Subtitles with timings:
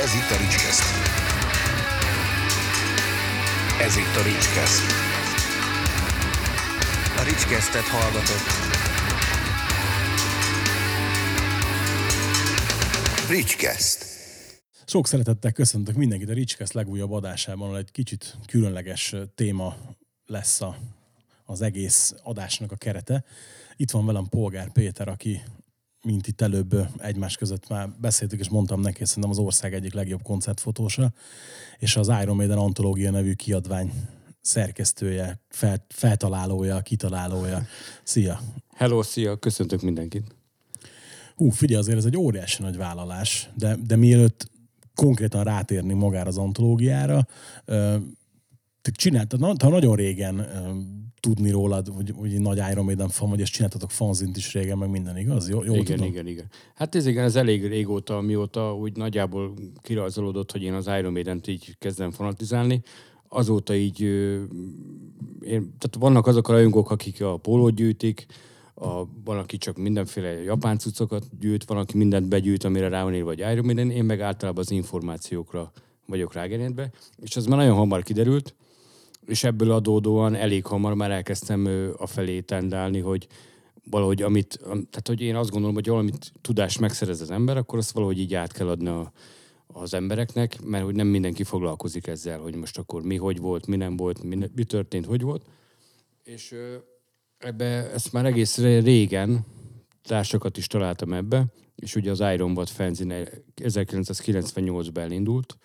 [0.00, 0.82] Ez itt a Ricskeszt.
[3.80, 4.82] Ez itt a Ricskeszt.
[7.16, 8.46] A Ricskesztet hallgatott.
[13.28, 14.04] Ricskeszt.
[14.86, 19.76] Sok szeretettel köszöntök mindenkit a Ricskeszt legújabb adásában, ahol egy kicsit különleges téma
[20.26, 20.76] lesz a,
[21.44, 23.24] az egész adásnak a kerete.
[23.76, 25.42] Itt van velem Polgár Péter, aki
[26.02, 30.22] mint itt előbb egymás között már beszéltük, és mondtam neki, szerintem az ország egyik legjobb
[30.22, 31.12] koncertfotósa,
[31.78, 33.92] és az Iron Maiden Antológia nevű kiadvány
[34.40, 37.66] szerkesztője, fel, feltalálója, kitalálója.
[38.02, 38.40] Szia!
[38.76, 39.36] Hello, szia!
[39.36, 40.34] Köszöntök mindenkit!
[41.36, 44.50] Hú, figyelj, azért ez egy óriási nagy vállalás, de, de mielőtt
[44.94, 47.26] konkrétan rátérni magára az antológiára,
[48.82, 50.46] te csináltad, ha nagyon régen
[51.20, 54.90] tudni rólad, hogy, hogy nagy Iron Maiden fan vagy, és csináltatok fanzint is régen, meg
[54.90, 55.48] minden, igaz?
[55.48, 56.06] Jó, jól igen, tudom?
[56.06, 56.46] igen, igen.
[56.74, 61.46] Hát ez igen, ez elég régóta, mióta úgy nagyjából kirajzolódott, hogy én az Iron Maiden-t
[61.46, 62.82] így kezdem fanatizálni.
[63.28, 64.00] Azóta így,
[65.40, 68.26] én, tehát vannak azok a rajongók, akik a pólót gyűjtik,
[68.74, 73.22] a, van, aki csak mindenféle japán cuccokat gyűjt, van, aki mindent begyűjt, amire rá van
[73.22, 75.72] vagy Iron Maiden, én meg általában az információkra
[76.06, 76.90] vagyok rágerjedve,
[77.22, 78.54] és az már nagyon hamar kiderült,
[79.30, 83.26] és ebből adódóan elég hamar már elkezdtem a felé tendálni, hogy
[83.90, 87.90] valahogy amit, tehát hogy én azt gondolom, hogy valamit tudást megszerez az ember, akkor azt
[87.90, 89.12] valahogy így át kell adni a,
[89.66, 93.76] az embereknek, mert hogy nem mindenki foglalkozik ezzel, hogy most akkor mi hogy volt, mi
[93.76, 95.42] nem volt, mi, mi történt, hogy volt.
[96.24, 96.54] És
[97.38, 99.46] ebbe ezt már egész régen
[100.02, 101.44] társakat is találtam ebbe,
[101.76, 103.24] és ugye az Iron Bot fanzine
[103.56, 105.56] 1998-ben elindult.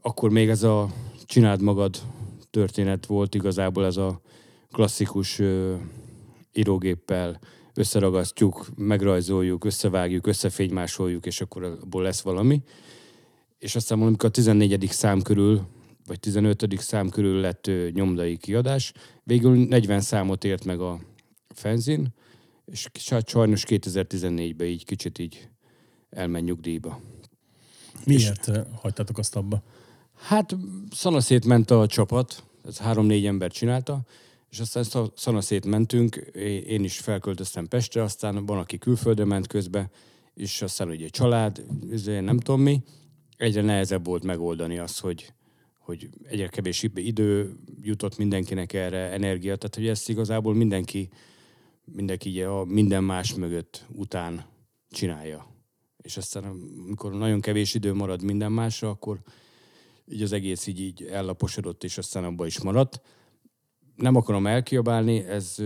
[0.00, 0.90] Akkor még ez a
[1.24, 2.02] csináld magad
[2.56, 4.20] történet volt igazából ez a
[4.70, 5.74] klasszikus ö,
[6.52, 7.40] írógéppel
[7.74, 12.62] összeragasztjuk, megrajzoljuk, összevágjuk, összefénymásoljuk, és akkor abból lesz valami.
[13.58, 14.88] És aztán amikor a 14.
[14.90, 15.66] szám körül,
[16.06, 16.66] vagy 15.
[16.78, 18.92] szám körül lett ö, nyomdai kiadás,
[19.22, 21.00] végül 40 számot ért meg a
[21.48, 22.08] fenzin,
[22.64, 22.88] és
[23.26, 25.48] sajnos 2014-ben így kicsit így
[26.10, 27.00] elmen nyugdíjba.
[28.04, 29.62] Miért és, hagytátok azt abba?
[30.14, 30.56] Hát
[30.90, 34.00] szanaszét ment a csapat, ez három-négy ember csinálta,
[34.50, 36.16] és aztán szanaszét mentünk,
[36.66, 39.90] én is felköltöztem Pestre, aztán van, aki külföldre ment közbe,
[40.34, 41.64] és aztán ugye család,
[42.04, 42.82] nem tudom mi,
[43.36, 45.32] egyre nehezebb volt megoldani azt, hogy,
[45.78, 51.08] hogy egyre kevésbé idő jutott mindenkinek erre, energia, tehát hogy ezt igazából mindenki,
[51.84, 54.44] mindenki a minden más mögött után
[54.90, 55.46] csinálja.
[56.02, 56.44] És aztán,
[56.84, 59.20] amikor nagyon kevés idő marad minden másra, akkor
[60.08, 63.00] így az egész így, így ellaposodott, és aztán abban is maradt.
[63.96, 65.56] Nem akarom elkiabálni, ez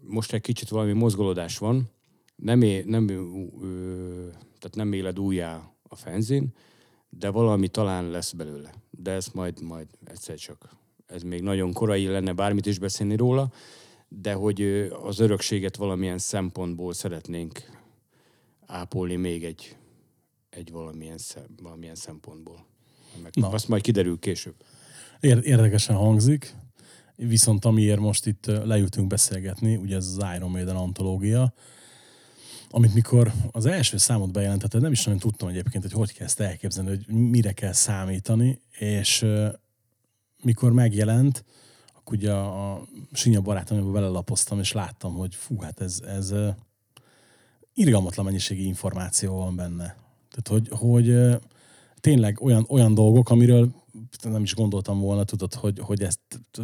[0.00, 1.90] most egy kicsit valami mozgolódás van,
[2.36, 6.54] nem, é, nem, ö, tehát nem éled újjá a fenzin,
[7.08, 8.74] de valami talán lesz belőle.
[8.90, 10.76] De ez majd, majd egyszer csak.
[11.06, 13.52] Ez még nagyon korai lenne bármit is beszélni róla,
[14.08, 14.62] de hogy
[15.02, 17.62] az örökséget valamilyen szempontból szeretnénk
[18.66, 19.76] ápolni még egy,
[20.50, 22.66] egy valamilyen, szem, valamilyen szempontból.
[23.22, 23.48] Meg Na.
[23.48, 24.54] Azt majd kiderül később.
[25.20, 26.54] Érdekesen hangzik,
[27.16, 31.54] viszont amiért most itt leültünk beszélgetni, ugye ez az Iron Maiden antológia,
[32.70, 36.40] amit mikor az első számot bejelentetted, nem is nagyon tudtam egyébként, hogy hogy kell ezt
[36.40, 39.26] elképzelni, hogy mire kell számítani, és
[40.42, 41.44] mikor megjelent,
[41.94, 46.34] akkor ugye a, a Sinya barátomban belelapoztam, és láttam, hogy fú, hát ez, ez
[47.74, 49.96] irgalmatlan mennyiségi információ van benne.
[50.30, 51.36] Tehát, hogy, hogy
[52.06, 53.68] tényleg olyan, olyan dolgok, amiről
[54.22, 56.20] nem is gondoltam volna, tudod, hogy, hogy ezt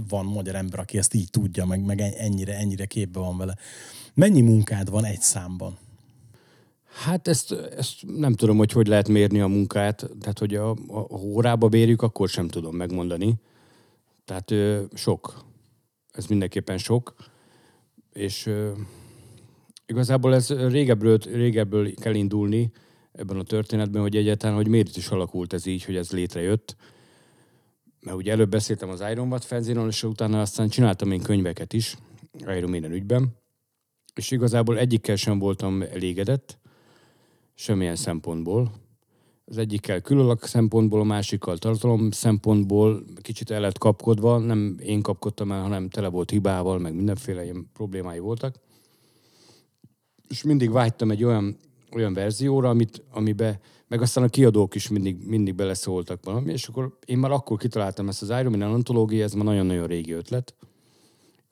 [0.08, 3.56] van magyar ember, aki ezt így tudja, meg, meg ennyire, ennyire képbe van vele.
[4.14, 5.78] Mennyi munkád van egy számban?
[6.84, 10.10] Hát ezt, ezt nem tudom, hogy hogy lehet mérni a munkát.
[10.20, 13.34] Tehát, hogy a, a órába bérjük, akkor sem tudom megmondani.
[14.24, 15.44] Tehát ö, sok.
[16.12, 17.14] Ez mindenképpen sok.
[18.12, 18.72] És ö,
[19.86, 22.72] igazából ez régebbről, régebbről kell indulni,
[23.12, 26.76] ebben a történetben, hogy egyáltalán, hogy miért is alakult ez így, hogy ez létrejött.
[28.00, 31.96] Mert ugye előbb beszéltem az Iron Watt fanzinon, és utána aztán csináltam én könyveket is,
[32.38, 33.36] Iron Maiden ügyben,
[34.14, 36.58] és igazából egyikkel sem voltam elégedett,
[37.54, 38.72] semmilyen szempontból.
[39.44, 45.52] Az egyikkel különleg szempontból, a másikkal tartalom szempontból kicsit el lett kapkodva, nem én kapkodtam
[45.52, 48.54] el, hanem tele volt hibával, meg mindenféle ilyen problémái voltak.
[50.28, 51.56] És mindig vágytam egy olyan
[51.94, 56.98] olyan verzióra, amit, amibe, meg aztán a kiadók is mindig, mindig beleszóltak valami, és akkor
[57.04, 60.54] én már akkor kitaláltam ezt az Iron Man antológia, ez már nagyon-nagyon régi ötlet.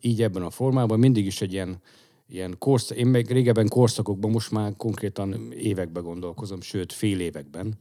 [0.01, 1.81] Így ebben a formában mindig is egy ilyen,
[2.29, 7.79] ilyen korsz, én meg régebben korszakokban, most már konkrétan években gondolkozom, sőt fél években,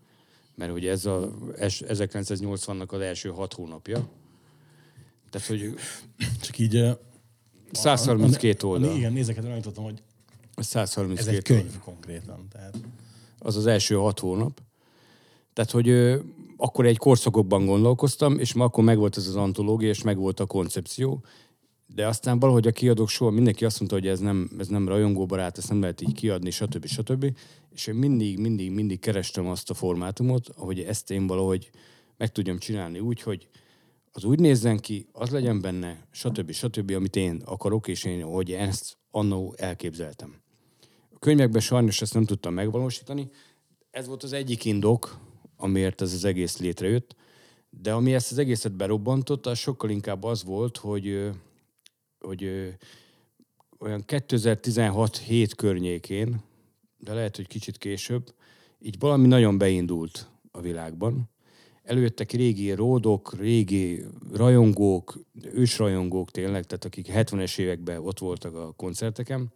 [0.56, 4.09] mert ugye ez a es- 1980-nak az első hat hónapja.
[5.29, 5.73] Tehát, hogy
[6.41, 6.75] Csak így...
[6.75, 6.91] ö,
[7.71, 8.95] 132 a- a- oldal.
[8.95, 10.03] Igen, nézeket megnyitottam, hogy
[10.59, 12.47] ez 132 egy könyv konkrétan.
[12.51, 12.77] Tehát
[13.39, 14.61] az az első hat hónap.
[15.53, 16.19] Tehát, hogy ö,
[16.57, 21.23] akkor egy korszakokban gondolkoztam, és ma akkor megvolt ez az antológia, és megvolt a koncepció,
[21.95, 25.57] de aztán valahogy a kiadók soha mindenki azt mondta, hogy ez nem, ez nem rajongóbarát,
[25.57, 26.85] ezt nem lehet így kiadni, stb.
[26.85, 27.35] stb.
[27.69, 31.69] És én mindig, mindig, mindig kerestem azt a formátumot, ahogy ezt én valahogy
[32.17, 33.47] meg tudjam csinálni úgy, hogy
[34.11, 36.51] az úgy nézzen ki, az legyen benne, stb.
[36.51, 40.35] stb., amit én akarok, és én, hogy ezt annó elképzeltem.
[41.19, 43.30] Könyvekben sajnos ezt nem tudtam megvalósítani.
[43.92, 45.19] Ez volt az egyik indok,
[45.57, 47.16] amiért ez az egész létrejött.
[47.69, 51.31] De ami ezt az egészet berobbantotta, az sokkal inkább az volt, hogy,
[52.19, 52.74] hogy
[53.80, 56.42] olyan 2016 hét környékén,
[56.98, 58.33] de lehet, hogy kicsit később,
[58.80, 61.30] így valami nagyon beindult a világban.
[61.83, 65.19] Előjöttek régi ródok, régi rajongók,
[65.54, 69.54] ősrajongók tényleg, tehát akik 70-es években ott voltak a koncerteken,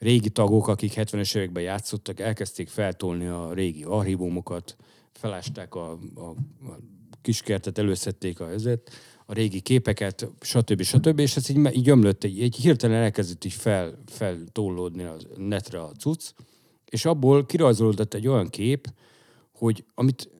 [0.00, 4.76] régi tagok, akik 70-es években játszottak, elkezdték feltolni a régi archívumokat,
[5.12, 6.78] felásták a, a, a
[7.22, 8.90] kiskertet, előszedték a ezet,
[9.26, 10.82] a régi képeket, stb.
[10.82, 11.18] stb.
[11.18, 15.92] És ez így, így ömlött, egy, egy hirtelen elkezdett így fel, feltollódni a netre a
[15.98, 16.32] cucc,
[16.84, 18.92] és abból kirajzolódott egy olyan kép,
[19.52, 20.30] hogy amit,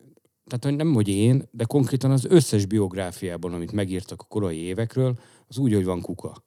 [0.45, 5.19] tehát hogy nem hogy én, de konkrétan az összes biográfiában, amit megírtak a korai évekről,
[5.47, 6.43] az úgy, hogy van kuka.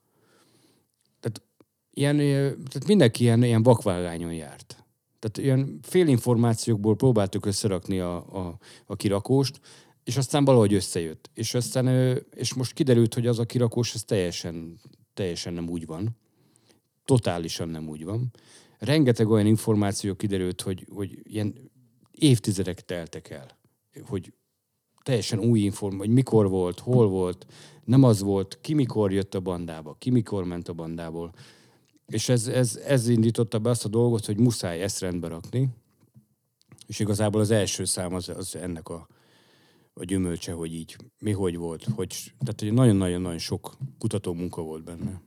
[1.95, 4.85] Ilyen, tehát mindenki ilyen, ilyen vakvágányon járt.
[5.19, 9.61] Tehát ilyen félinformációkból próbáltuk összerakni a, a, a kirakóst,
[10.05, 11.31] és aztán valahogy összejött.
[11.35, 11.87] És aztán,
[12.35, 14.81] és most kiderült, hogy az a kirakós, ez teljesen,
[15.15, 16.17] teljesen nem úgy van.
[17.05, 18.31] Totálisan nem úgy van.
[18.79, 21.71] Rengeteg olyan információ kiderült, hogy, hogy ilyen
[22.11, 23.59] évtizedek teltek el,
[24.07, 24.33] hogy
[25.03, 27.47] teljesen új inform, hogy mikor volt, hol volt,
[27.85, 31.33] nem az volt, ki mikor jött a bandába, ki mikor ment a bandából.
[32.07, 35.69] És ez, ez, ez indította be azt a dolgot, hogy muszáj ezt rendbe rakni,
[36.87, 39.09] és igazából az első szám az, az ennek a,
[39.95, 44.85] a gyümölcse, hogy így mi hogy volt, hogy, tehát hogy nagyon-nagyon-nagyon sok kutató munka volt
[44.85, 45.21] benne.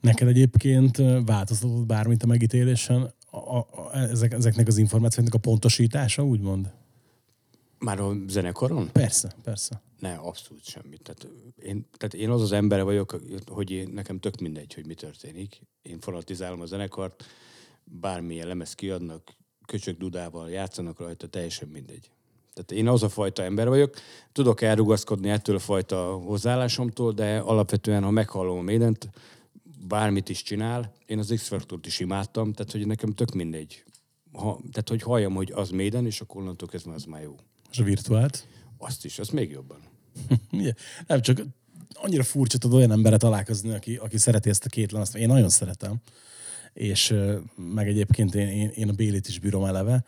[0.00, 6.24] Neked egyébként változtatott bármit a megítélésen a, a, a, ezek, ezeknek az információknak a pontosítása,
[6.24, 6.72] úgymond?
[7.78, 8.88] Már a zenekaron?
[8.92, 9.82] Persze, persze.
[9.98, 11.02] Ne, abszolút semmit.
[11.02, 11.26] Tehát
[11.62, 15.60] én, tehát én az az ember vagyok, hogy én, nekem tök mindegy, hogy mi történik.
[15.82, 17.24] Én fanatizálom a zenekart,
[17.84, 22.10] bármilyen lemez kiadnak, köcsök dudával játszanak rajta, teljesen mindegy.
[22.54, 23.94] Tehát én az a fajta ember vagyok,
[24.32, 29.10] tudok elrugaszkodni ettől a fajta hozzáállásomtól, de alapvetően, ha meghallom a médent,
[29.88, 33.84] bármit is csinál, én az X-Factort is imádtam, tehát hogy nekem tök mindegy.
[34.32, 37.36] Ha, tehát, hogy halljam, hogy az méden, és akkor onnantól kezdve az már jó.
[37.70, 38.46] És a virtuált?
[38.78, 39.78] Azt is, az még jobban.
[41.06, 41.42] Nem csak
[41.94, 45.16] annyira furcsa tudod olyan emberre találkozni, aki, aki szereti ezt a két lemezt.
[45.16, 45.96] Én nagyon szeretem.
[46.72, 47.14] És
[47.72, 50.04] meg egyébként én, én, én a Bélit is bírom eleve.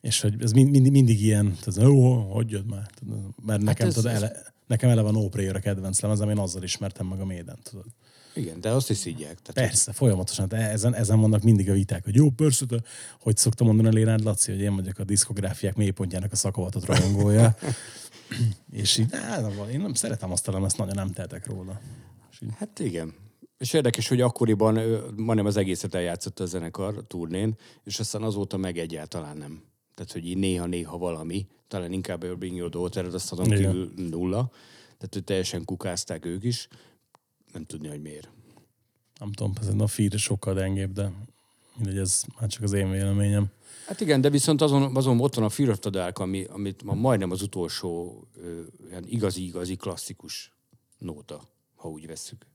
[0.00, 2.90] És hogy ez mind, mind, mindig ilyen, tehát, jó, hagyjad már.
[3.44, 4.32] Mert nekem, ez- tudod, ele,
[4.66, 7.84] nekem eleve a No Prayer a kedvenc lemezem, én azzal ismertem meg a méden, tudod.
[8.34, 9.40] Igen, de azt is szígyek.
[9.42, 10.48] Tehát, Persze, folyamatosan.
[10.48, 12.82] De ezen, ezen vannak mindig a viták, hogy jó, persze, de
[13.20, 17.56] hogy szoktam mondani a Lérád Laci, hogy én vagyok a diszkográfiák mélypontjának a szakavatott rajongója.
[18.72, 21.80] és így, nem, én nem szeretem azt a lemezt, nagyon nem tehetek róla.
[22.40, 23.14] Így, Hát igen.
[23.58, 24.74] És érdekes, hogy akkoriban
[25.16, 29.62] majdnem az egészet eljátszotta a zenekar a turnén, és aztán azóta meg egyáltalán nem.
[29.94, 33.48] Tehát, hogy így néha-néha valami, talán inkább a Bring Your Daughter, Igen.
[33.48, 34.50] kívül nulla.
[34.96, 36.68] Tehát, hogy teljesen kukázták ők is.
[37.52, 38.28] Nem tudni, hogy miért.
[39.20, 41.12] nem tudom, ez a Fear sokkal gyengébb, de
[41.76, 43.50] mindegy, ez már csak az én véleményem.
[43.86, 46.82] Hát igen, de viszont azon, azon ott van a Fear of the Dark, ami, amit
[46.82, 48.20] ma majdnem az utolsó
[48.88, 50.52] ilyen igazi-igazi klasszikus
[50.98, 52.46] nóta, ha úgy vesszük.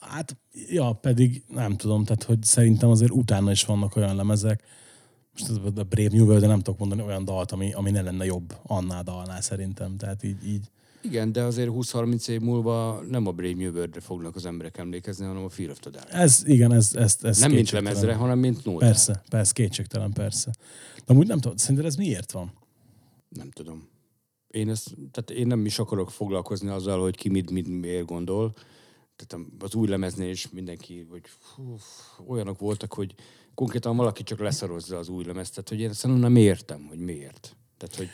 [0.00, 0.36] Hát,
[0.68, 4.62] ja, pedig nem tudom, tehát hogy szerintem azért utána is vannak olyan lemezek,
[5.32, 8.24] most a Brave New World, de nem tudok mondani olyan dalt, ami, ami ne lenne
[8.24, 9.96] jobb annál dalnál szerintem.
[9.96, 10.70] Tehát így, így
[11.02, 15.26] Igen, de azért 20-30 év múlva nem a Brave New World-re fognak az emberek emlékezni,
[15.26, 16.08] hanem a Fear of the Dark.
[16.10, 18.78] ez, igen, ez, ez, ez Nem mint lemezre, hanem mint nóta.
[18.78, 20.50] Persze, persze, kétségtelen, persze.
[20.96, 22.52] De amúgy nem tudom, szerinted ez miért van?
[23.28, 23.88] Nem tudom.
[24.48, 28.54] Én, ezt, tehát én nem is akarok foglalkozni azzal, hogy ki mit, mit miért gondol.
[29.16, 31.76] Tehát az új lemeznél is mindenki, hogy fú,
[32.26, 33.14] olyanok voltak, hogy
[33.54, 35.50] konkrétan valaki csak leszarozza az új lemezt.
[35.50, 37.56] Tehát, hogy én ezt nem értem, hogy miért.
[37.76, 38.08] Tehát, hogy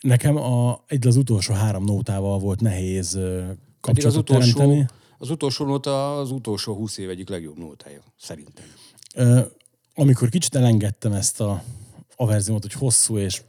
[0.00, 3.38] Nekem a, egy az utolsó három nótával volt nehéz ö,
[3.80, 4.86] pedig az kapcsolatot utolsó, teremteni.
[5.18, 8.64] az utolsó nóta az utolsó 20 év egyik legjobb nótája, szerintem.
[9.14, 9.40] Ö,
[9.94, 11.62] amikor kicsit elengedtem ezt a,
[12.16, 13.42] a verziót, hogy hosszú, és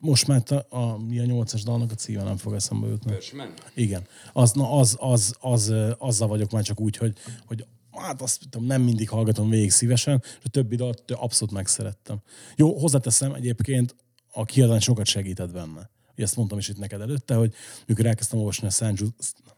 [0.00, 3.10] most már a, a, mi a nyolcas dalnak a címe, nem fog eszembe jutni.
[3.10, 3.52] Persman?
[3.74, 4.06] Igen.
[4.32, 7.12] Az, na, az, az, az, ö, azzal vagyok már csak úgy, hogy,
[7.46, 12.16] hogy hát azt tudom, nem mindig hallgatom végig szívesen, és a többi dalt abszolút megszerettem.
[12.56, 13.94] Jó, hozzáteszem egyébként,
[14.34, 15.90] a kiadvány sokat segített benne.
[16.12, 17.54] Ugye Ezt mondtam is itt neked előtte, hogy
[17.86, 19.06] mikor elkezdtem olvasni a Senjutsu,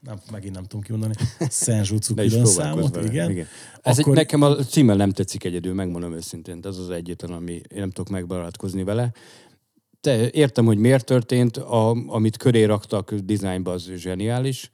[0.00, 1.14] nem, megint nem tudom kimondani,
[2.24, 3.06] is külön számot, vele.
[3.06, 3.30] igen.
[3.30, 3.46] igen.
[3.82, 6.60] Ez Akkor, egy, nekem a címmel nem tetszik egyedül, megmondom őszintén.
[6.62, 9.12] Ez az egyetlen, ami én nem tudok megbarátkozni vele.
[10.00, 14.70] Te, értem, hogy miért történt, a, amit köré raktak dizájnba, az zseniális,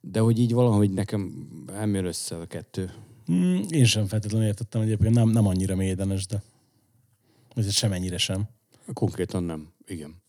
[0.00, 2.90] de hogy így valahogy nekem nem jön össze a kettő.
[3.32, 6.42] Mm, én sem feltétlenül értettem egyébként, nem, nem annyira mélydenes, de
[7.54, 8.48] vagy sem ennyire sem.
[8.92, 10.22] Konkrétan nem, igen.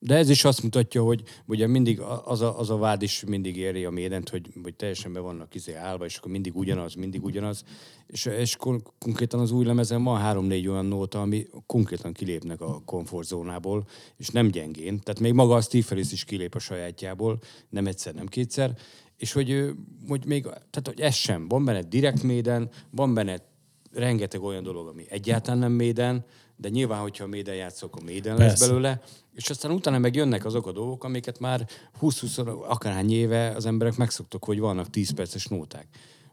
[0.00, 3.56] De ez is azt mutatja, hogy ugye mindig az a, az a vád is mindig
[3.56, 7.24] éri a médent, hogy, hogy teljesen be vannak izé állva, és akkor mindig ugyanaz, mindig
[7.24, 7.64] ugyanaz.
[8.06, 12.82] És, és kon- konkrétan az új lemezen van három-négy olyan nóta, ami konkrétan kilépnek a
[12.84, 15.00] komfortzónából, és nem gyengén.
[15.00, 18.76] Tehát még maga a Steve Harris is kilép a sajátjából, nem egyszer, nem kétszer.
[19.16, 19.70] És hogy,
[20.08, 21.48] hogy még, tehát hogy ez sem.
[21.48, 23.47] Van benne direkt méden, van benne
[23.92, 26.24] rengeteg olyan dolog, ami egyáltalán nem méden,
[26.56, 29.00] de nyilván, hogyha méden játszok, akkor méden lesz belőle,
[29.34, 31.68] és aztán utána meg jönnek azok a dolgok, amiket már
[32.00, 35.86] 20-20 akárhány éve az emberek megszoktak, hogy vannak 10 perces nóták.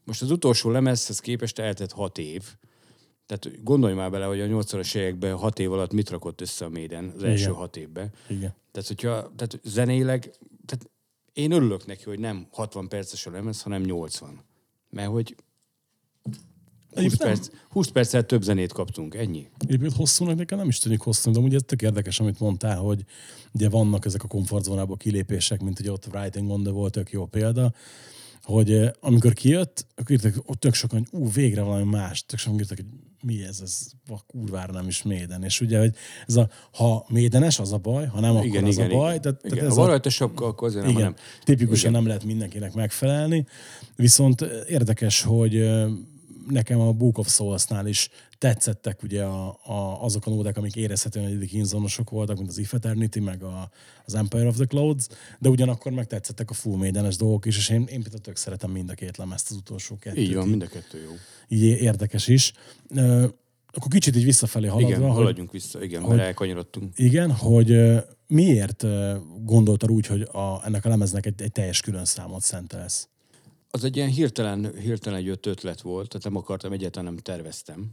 [0.03, 2.43] Most az utolsó lemezhez képest eltett 6 év,
[3.25, 6.69] tehát gondolj már bele, hogy a 80-as években 6 év alatt mit rakott össze a
[6.69, 7.53] méden az első Igen.
[7.53, 8.11] 6 évben.
[8.27, 8.55] Igen.
[8.71, 10.19] Tehát, hogyha tehát zenéleg,
[10.65, 10.89] tehát
[11.33, 14.43] én örülök neki, hogy nem 60 perces a lemez, hanem 80.
[14.89, 15.35] Mert hogy
[16.95, 19.47] 20, Egyébként nem- perc, 20 perccel több zenét kaptunk, ennyi.
[19.59, 23.05] Egyébként hosszúnak nekem nem is tűnik hosszú, de ugye ez tök érdekes, amit mondtál, hogy
[23.51, 27.25] ugye vannak ezek a komfortzónából kilépések, mint ugye ott Writing on the Wall, tök jó
[27.25, 27.73] példa,
[28.43, 32.39] hogy eh, amikor kijött, akkor írtak, ott tök sokan, hogy ú, végre valami más, tök
[32.39, 32.85] sokan írtak, hogy
[33.21, 35.43] mi ez, ez a kurvára nem is méden.
[35.43, 35.95] És ugye, hogy
[36.27, 39.19] ez a, ha médenes, az a baj, ha nem, akkor az a baj.
[39.19, 39.57] Tehát, igen.
[39.57, 41.19] tehát ez ha van rajta sapka, akkor azért nem, igen, hanem...
[41.43, 42.01] tipikusan igen.
[42.01, 43.45] nem lehet mindenkinek megfelelni,
[43.95, 45.87] viszont eh, érdekes, hogy eh,
[46.49, 51.25] nekem a Book of Souls-nál is tetszettek ugye a, a, azok a nódák, amik érezhetően
[51.25, 53.69] egyedi kínzonosok voltak, mint az If Eternity, meg a,
[54.05, 55.07] az Empire of the Clouds,
[55.39, 58.71] de ugyanakkor meg tetszettek a full médenes dolgok is, és én, én például tök szeretem
[58.71, 60.19] mind a két lemezt, az utolsó kettőt.
[60.19, 61.11] Így van, mind a kettő jó.
[61.47, 62.53] így érdekes is.
[62.89, 63.27] Ö,
[63.71, 66.93] Akkor kicsit így visszafelé haladva, Igen, hogy, haladjunk vissza, igen, hogy- mert elkanyarodtunk.
[66.95, 67.77] igen, hogy
[68.27, 68.85] miért
[69.43, 73.07] gondoltad úgy, hogy a, ennek a lemeznek egy, egy teljes külön számot szentelsz?
[73.75, 77.91] Az egy ilyen hirtelen, hirtelen jött ötlet volt, tehát nem akartam, egyáltalán nem terveztem,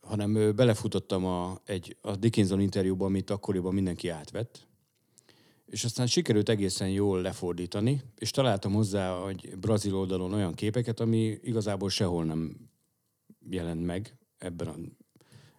[0.00, 4.66] hanem belefutottam a, egy, a Dickinson interjúba, amit akkoriban mindenki átvett,
[5.66, 11.38] és aztán sikerült egészen jól lefordítani, és találtam hozzá hogy brazil oldalon olyan képeket, ami
[11.42, 12.70] igazából sehol nem
[13.50, 14.74] jelent meg ebben, a,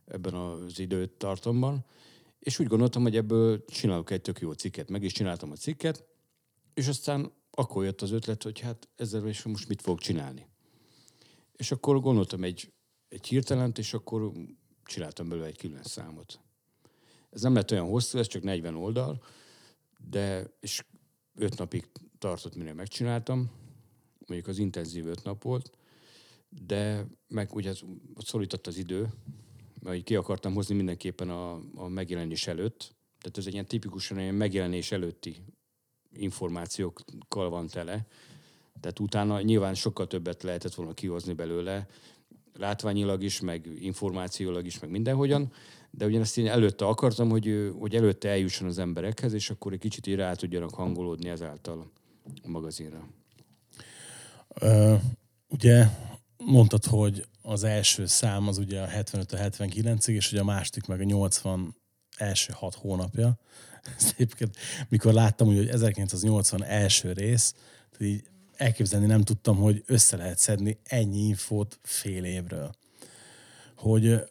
[0.05, 1.85] ebben az időtartamban,
[2.39, 4.89] és úgy gondoltam, hogy ebből csinálok egy tök jó cikket.
[4.89, 6.05] Meg is csináltam a cikket,
[6.73, 10.47] és aztán akkor jött az ötlet, hogy hát ezzel is most mit fogok csinálni.
[11.55, 12.71] És akkor gondoltam egy,
[13.07, 14.31] egy hirtelent, és akkor
[14.83, 16.39] csináltam belőle egy külön számot.
[17.29, 19.23] Ez nem lett olyan hosszú, ez csak 40 oldal,
[20.09, 20.83] de és
[21.35, 23.51] öt napig tartott, mire megcsináltam.
[24.27, 25.71] Mondjuk az intenzív öt nap volt,
[26.49, 27.73] de meg ugye
[28.17, 29.13] szorított az idő,
[29.79, 32.95] mert ki akartam hozni mindenképpen a, a megjelenés előtt.
[33.19, 35.43] Tehát ez egy ilyen tipikusan ilyen megjelenés előtti
[36.13, 38.05] információkkal van tele.
[38.79, 41.87] Tehát utána nyilván sokkal többet lehetett volna kihozni belőle,
[42.53, 45.51] látványilag is, meg információlag is, meg mindenhogyan,
[45.91, 50.07] de ugyanezt én előtte akartam, hogy, hogy előtte eljusson az emberekhez, és akkor egy kicsit
[50.07, 51.91] így rá tudjanak hangolódni ezáltal
[52.43, 53.07] a magazinra.
[54.47, 54.95] Ö,
[55.47, 55.85] ugye
[56.37, 60.99] mondtad, hogy az első szám az ugye a 75 79-ig, és ugye a második meg
[60.99, 61.75] a 80
[62.17, 63.39] első hat hónapja.
[63.97, 64.55] Ezt egyébként,
[64.89, 67.53] mikor láttam, úgy, hogy 1980 első rész,
[67.91, 68.23] tehát így
[68.55, 72.71] elképzelni nem tudtam, hogy össze lehet szedni ennyi infót fél évről.
[73.75, 74.21] Hogy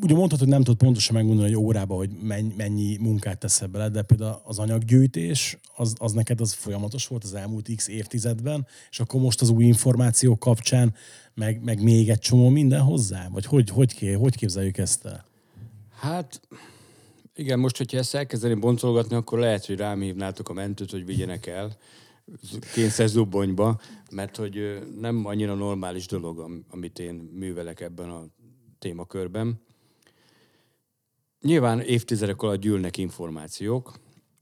[0.00, 2.10] ugye mondtad, hogy nem tudod pontosan megmondani, hogy órába, hogy
[2.56, 7.34] mennyi, munkát teszel bele, de például az anyaggyűjtés, az, az neked az folyamatos volt az
[7.34, 10.94] elmúlt x évtizedben, és akkor most az új információk kapcsán
[11.34, 13.28] meg, meg még egy csomó minden hozzá?
[13.28, 15.24] Vagy hogy, hogy, ké, hogy képzeljük ezt el?
[16.00, 16.40] Hát
[17.38, 21.46] igen, most, hogyha ezt elkezdeném boncolgatni, akkor lehet, hogy rám hívnátok a mentőt, hogy vigyenek
[21.46, 21.76] el
[22.72, 23.80] kényszer zubbonyba,
[24.10, 28.26] mert hogy nem annyira normális dolog, am- amit én művelek ebben a
[28.78, 29.60] témakörben.
[31.40, 33.94] Nyilván évtizedek alatt gyűlnek információk,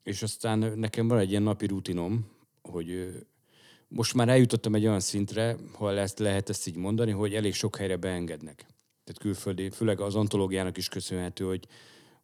[0.02, 2.30] és aztán nekem van egy ilyen napi rutinom,
[2.62, 3.12] hogy
[3.88, 7.76] most már eljutottam egy olyan szintre, ha ezt lehet ezt így mondani, hogy elég sok
[7.76, 8.56] helyre beengednek.
[9.04, 11.66] tehát külföldi, főleg az antológiának is köszönhető, hogy,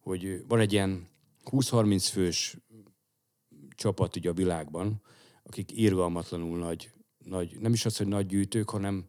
[0.03, 1.07] hogy van egy ilyen
[1.51, 2.57] 20-30 fős
[3.75, 5.01] csapat ugye a világban,
[5.43, 9.05] akik irgalmatlanul nagy, nagy, nem is az, hogy nagy gyűjtők, hanem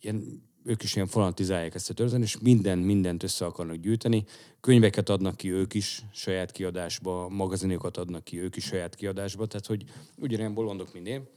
[0.00, 4.24] ilyen, ők is ilyen fanatizálják ezt a történet, és minden, mindent össze akarnak gyűjteni.
[4.60, 9.66] Könyveket adnak ki ők is saját kiadásba, magazinokat adnak ki ők is saját kiadásba, tehát
[9.66, 9.84] hogy
[10.16, 11.28] ugyanilyen bolondok, mint én.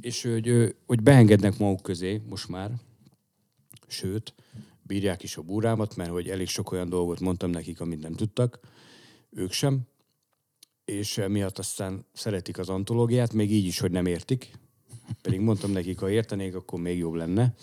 [0.00, 2.70] És hogy, hogy beengednek maguk közé most már,
[3.86, 4.34] sőt,
[4.86, 8.60] bírják is a búrámat, mert hogy elég sok olyan dolgot mondtam nekik, amit nem tudtak,
[9.30, 9.80] ők sem,
[10.84, 14.50] és miatt aztán szeretik az antológiát, még így is, hogy nem értik.
[15.22, 17.54] Pedig mondtam nekik, ha értenék, akkor még jobb lenne.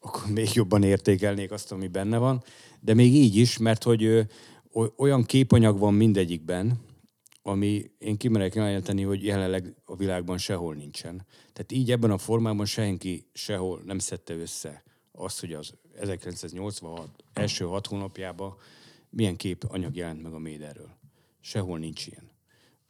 [0.00, 2.42] Akkor még jobban értékelnék azt, ami benne van.
[2.80, 4.28] De még így is, mert hogy
[4.96, 6.80] olyan képanyag van mindegyikben,
[7.42, 11.26] ami én kimerek jelenteni, hogy jelenleg a világban sehol nincsen.
[11.52, 17.64] Tehát így ebben a formában senki sehol nem szedte össze azt, hogy az 1986 első
[17.64, 18.56] hat hónapjában
[19.10, 20.90] milyen kép anyag jelent meg a Méderről.
[21.40, 22.30] Sehol nincs ilyen.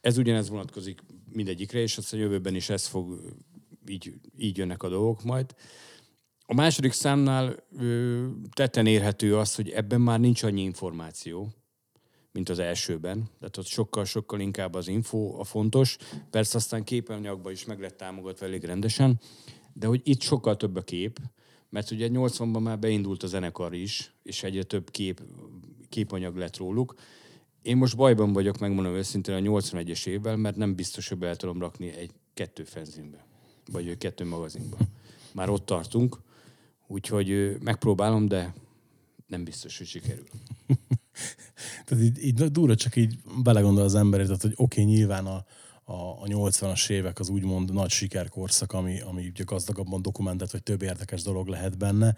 [0.00, 1.00] Ez ugyanez vonatkozik
[1.32, 3.34] mindegyikre, és azt a jövőben is ez fog,
[3.88, 5.54] így, így jönnek a dolgok majd.
[6.46, 11.48] A második számnál ö, tetten érhető az, hogy ebben már nincs annyi információ,
[12.32, 13.28] mint az elsőben.
[13.38, 15.96] Tehát ott sokkal-sokkal inkább az info a fontos.
[16.30, 19.20] Persze aztán képanyagban is meg lett támogatva elég rendesen,
[19.72, 21.18] de hogy itt sokkal több a kép,
[21.72, 25.22] mert ugye 80-ban már beindult a zenekar is, és egyre több kép,
[25.88, 26.94] képanyag lett róluk.
[27.62, 31.60] Én most bajban vagyok, megmondom őszintén, a 81-es évvel, mert nem biztos, hogy be tudom
[31.60, 33.26] rakni egy kettő fenzinbe,
[33.72, 34.76] vagy kettő magazinba.
[35.34, 36.20] Már ott tartunk,
[36.86, 38.54] úgyhogy megpróbálom, de
[39.26, 40.26] nem biztos, hogy sikerül.
[41.84, 45.44] tehát így, így durva csak így belegondol az ember, tehát, hogy oké, okay, nyilván a,
[45.92, 50.82] a, a 80-as évek az úgymond nagy sikerkorszak, ami, ami ugye gazdagabban dokumentált, vagy több
[50.82, 52.16] érdekes dolog lehet benne,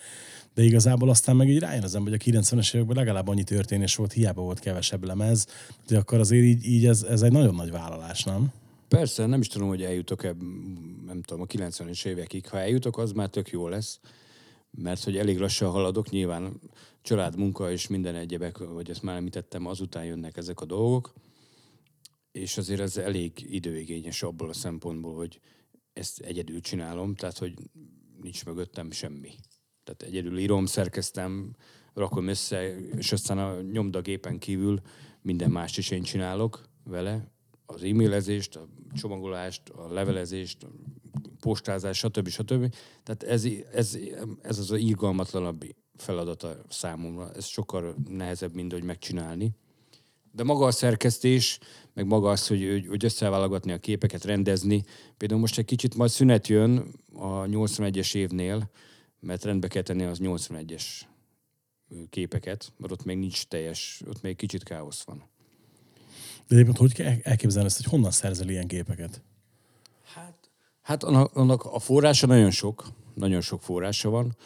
[0.55, 3.97] de igazából aztán meg így rájön az ember, hogy a 90-es években legalább annyi történés
[3.97, 5.47] volt, hiába volt kevesebb lemez,
[5.87, 8.53] de akkor azért így, így ez, ez egy nagyon nagy vállalás, nem?
[8.89, 10.35] Persze, nem is tudom, hogy eljutok-e,
[11.07, 12.49] nem tudom, a 90-es évekig.
[12.49, 14.01] Ha eljutok, az már tök jó lesz,
[14.71, 16.61] mert hogy elég lassan haladok, nyilván
[17.03, 21.13] család, munka és minden egyebek, vagy ezt már említettem, azután jönnek ezek a dolgok
[22.35, 25.41] és azért ez elég időigényes abból a szempontból, hogy
[25.93, 27.55] ezt egyedül csinálom, tehát hogy
[28.23, 29.31] nincs mögöttem semmi.
[29.85, 31.57] Tehát egyedül írom, szerkeztem,
[31.93, 34.81] rakom össze, és aztán a nyomdagépen kívül
[35.23, 37.33] minden mást is én csinálok vele,
[37.67, 40.71] az e-mailezést, a csomagolást, a levelezést, a
[41.41, 42.29] postázás, stb.
[42.29, 42.75] stb.
[43.03, 43.99] Tehát ez, ez,
[44.43, 45.65] ez az a irgalmatlanabb
[45.97, 47.33] feladata számomra.
[47.33, 49.57] Ez sokkal nehezebb, mint hogy megcsinálni.
[50.35, 51.59] De maga a szerkesztés,
[51.93, 54.85] meg maga az, hogy, hogy összeválogatni a képeket, rendezni.
[55.17, 58.71] Például most egy kicsit majd szünet jön a 81-es évnél,
[59.21, 60.83] mert rendbe kell tenni az 81-es
[62.11, 65.23] képeket, mert ott még nincs teljes, ott még kicsit káosz van.
[66.49, 69.23] De egyébként hogy kell elképzelni ezt, hogy honnan szerzel ilyen képeket?
[70.15, 70.51] Hát,
[70.83, 74.37] hát annak, annak a forrása nagyon sok, nagyon sok forrása van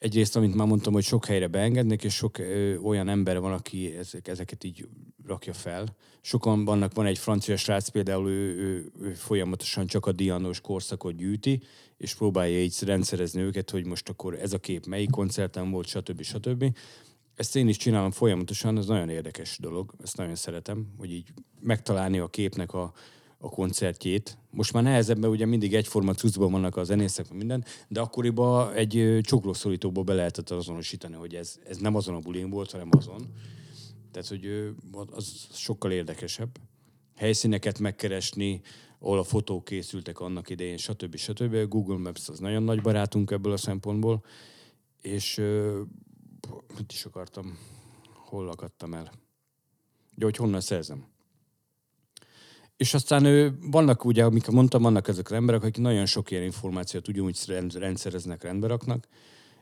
[0.00, 3.96] egyrészt, amint már mondtam, hogy sok helyre beengednek, és sok ö, olyan ember van, aki
[3.96, 4.88] ezek, ezeket így
[5.26, 5.96] rakja fel.
[6.20, 11.16] Sokan vannak, van egy francia srác például, ő, ő, ő folyamatosan csak a dianos korszakot
[11.16, 11.62] gyűjti,
[11.96, 16.22] és próbálja így rendszerezni őket, hogy most akkor ez a kép melyik koncerten volt, stb.
[16.22, 16.76] stb.
[17.34, 21.28] Ezt én is csinálom folyamatosan, ez nagyon érdekes dolog, ezt nagyon szeretem, hogy így
[21.60, 22.92] megtalálni a képnek a,
[23.42, 24.38] a koncertjét.
[24.50, 29.18] Most már nehezebb, mert ugye mindig egyforma cuccban vannak a zenészek, minden, de akkoriban egy
[29.22, 33.32] csuklószorítóból be lehetett azonosítani, hogy ez, ez nem azon a bulin volt, hanem azon.
[34.10, 34.74] Tehát, hogy
[35.10, 36.58] az sokkal érdekesebb.
[37.16, 38.60] Helyszíneket megkeresni,
[38.98, 41.16] ahol a fotók készültek annak idején, stb.
[41.16, 41.68] stb.
[41.68, 44.24] Google Maps az nagyon nagy barátunk ebből a szempontból.
[45.02, 45.42] És
[46.76, 47.58] mit is akartam?
[48.14, 49.12] Hol lakadtam el?
[50.14, 51.09] De hogy honnan szerzem?
[52.80, 56.42] És aztán ő, vannak ugye, amiket mondtam, vannak ezek az emberek, akik nagyon sok ilyen
[56.42, 57.38] információt ugyanúgy
[57.74, 58.78] rendszereznek, rendbe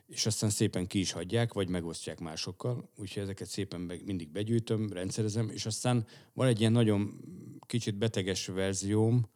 [0.07, 2.90] és aztán szépen ki is hagyják, vagy megosztják másokkal.
[2.96, 7.20] Úgyhogy ezeket szépen be, mindig begyűjtöm, rendszerezem, és aztán van egy ilyen nagyon
[7.66, 9.28] kicsit beteges verzióm,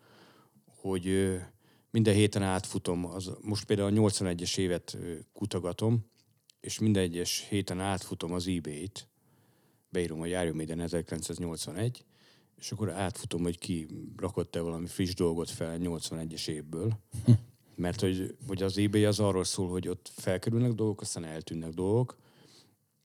[0.64, 1.38] hogy
[1.90, 4.98] minden héten átfutom, az, most például a 81-es évet
[5.32, 6.04] kutagatom,
[6.60, 9.08] és minden egyes héten átfutom az eBay-t,
[9.88, 12.04] beírom, hogy járjon minden 1981,
[12.62, 16.98] és akkor átfutom, hogy ki rakott-e valami friss dolgot fel 81-es évből.
[17.74, 22.16] Mert hogy, hogy az eBay az arról szól, hogy ott felkerülnek dolgok, aztán eltűnnek dolgok,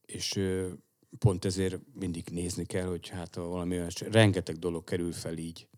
[0.06, 0.40] és
[1.18, 5.68] pont ezért mindig nézni kell, hogy hát ha valami olyan, rengeteg dolog kerül fel így,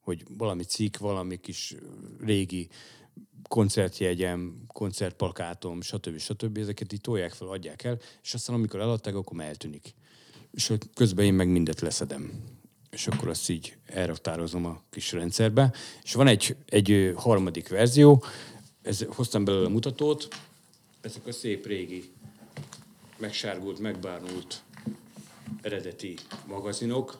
[0.00, 1.74] hogy valami cikk, valami kis
[2.20, 2.68] régi
[3.48, 6.18] koncertjegyem, koncertplakátom, stb.
[6.18, 6.58] stb.
[6.58, 9.94] Ezeket így tolják fel, adják el, és aztán amikor eladták, akkor eltűnik.
[10.50, 12.55] És hogy közben én meg mindet leszedem.
[12.96, 15.72] És akkor azt így elraktározom a kis rendszerbe.
[16.02, 18.24] És van egy, egy harmadik verzió,
[18.82, 20.28] ez, hoztam belőle a mutatót,
[21.00, 22.10] ezek a szép régi,
[23.16, 24.62] megsárgult, megbárnult
[25.62, 26.14] eredeti
[26.46, 27.18] magazinok,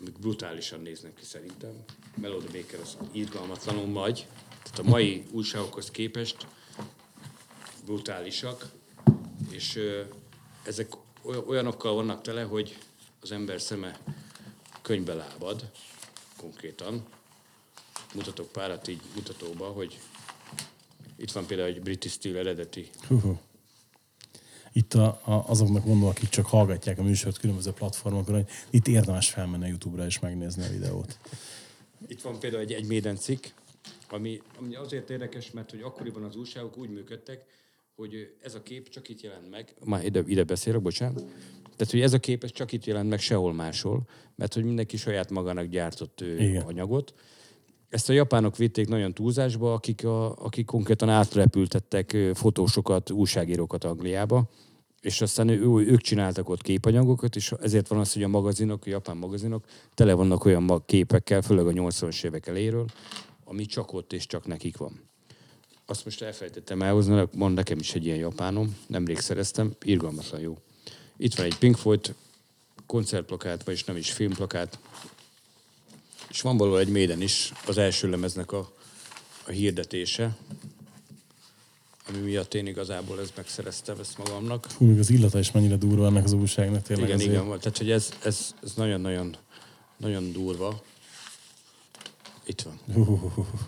[0.00, 1.72] amik brutálisan néznek ki szerintem.
[2.14, 4.26] Melody Maker az irgalmatlanul nagy,
[4.62, 6.46] tehát a mai újságokhoz képest
[7.84, 8.70] brutálisak,
[9.50, 10.00] és ö,
[10.62, 10.92] ezek
[11.22, 12.78] oly- olyanokkal vannak tele, hogy
[13.20, 13.98] az ember szeme
[14.88, 15.70] könyvbe lábad,
[16.36, 17.04] konkrétan.
[18.14, 19.98] Mutatok párat így mutatóba, hogy
[21.16, 22.90] itt van például egy British Steel eredeti.
[24.72, 29.30] Itt a, a, azoknak mondom, akik csak hallgatják a műsort különböző platformokon, hogy itt érdemes
[29.30, 31.18] felmenni a YouTube-ra és megnézni a videót.
[32.06, 33.46] Itt van például egy, egy Méden cikk,
[34.08, 37.44] ami, ami azért érdekes, mert hogy akkoriban az újságok úgy működtek,
[37.98, 39.74] hogy ez a kép csak itt jelent meg.
[39.84, 41.24] Már ide, ide beszélek, bocsánat.
[41.62, 44.96] Tehát, hogy ez a kép ez csak itt jelent meg sehol máshol, mert hogy mindenki
[44.96, 46.62] saját magának gyártott Igen.
[46.62, 47.14] anyagot.
[47.88, 54.50] Ezt a japánok vitték nagyon túlzásba, akik, a, akik konkrétan átrepültettek fotósokat, újságírókat Angliába,
[55.00, 58.88] és aztán ő, ők csináltak ott képanyagokat, és ezért van az, hogy a magazinok, a
[58.88, 62.86] japán magazinok tele vannak olyan képekkel, főleg a 80-as évek eléről,
[63.44, 65.07] ami csak ott és csak nekik van.
[65.90, 70.58] Azt most elfelejtettem elhozni, van nekem is egy ilyen japánom, nemrég szereztem, irgalmatlan jó.
[71.16, 72.14] Itt van egy Pink Floyd
[72.86, 74.78] koncertplakát, vagyis nem is filmplakát,
[76.28, 78.72] és van valahol egy Maiden is, az első lemeznek a,
[79.46, 80.36] a hirdetése,
[82.08, 84.66] ami miatt én igazából ezt megszereztem ezt magamnak.
[84.68, 87.06] Fú, még az illata is mennyire durva ennek az újságnak tényleg.
[87.06, 87.32] Igen, azért.
[87.32, 89.36] igen, tehát hogy ez, ez, ez nagyon-nagyon
[89.96, 90.82] nagyon durva.
[92.46, 92.78] Itt van.
[92.92, 93.58] Hú, hú, hú, hú.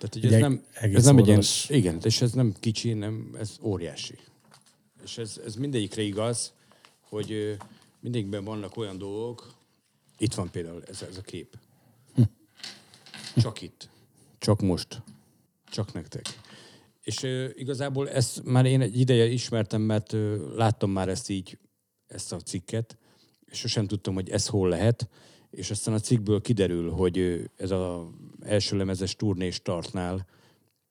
[0.00, 3.36] Tehát, hogy ez nem, egész ez nem egy ilyen, igen, és ez nem kicsi, nem,
[3.38, 4.18] ez óriási.
[5.04, 6.52] És ez, ez mindegyikre igaz,
[7.00, 7.56] hogy
[8.00, 9.54] mindegyikben vannak olyan dolgok,
[10.18, 11.56] itt van például ez, ez a kép.
[13.36, 13.88] Csak itt.
[14.38, 15.02] Csak most.
[15.70, 16.26] Csak nektek.
[17.02, 21.58] És ö, igazából ezt már én egy ideje ismertem, mert ö, láttam már ezt így,
[22.06, 22.96] ezt a cikket,
[23.44, 25.08] és sosem tudtam, hogy ez hol lehet,
[25.50, 28.06] és aztán a cikkből kiderül, hogy ö, ez az
[28.42, 30.26] első lemezes turné startnál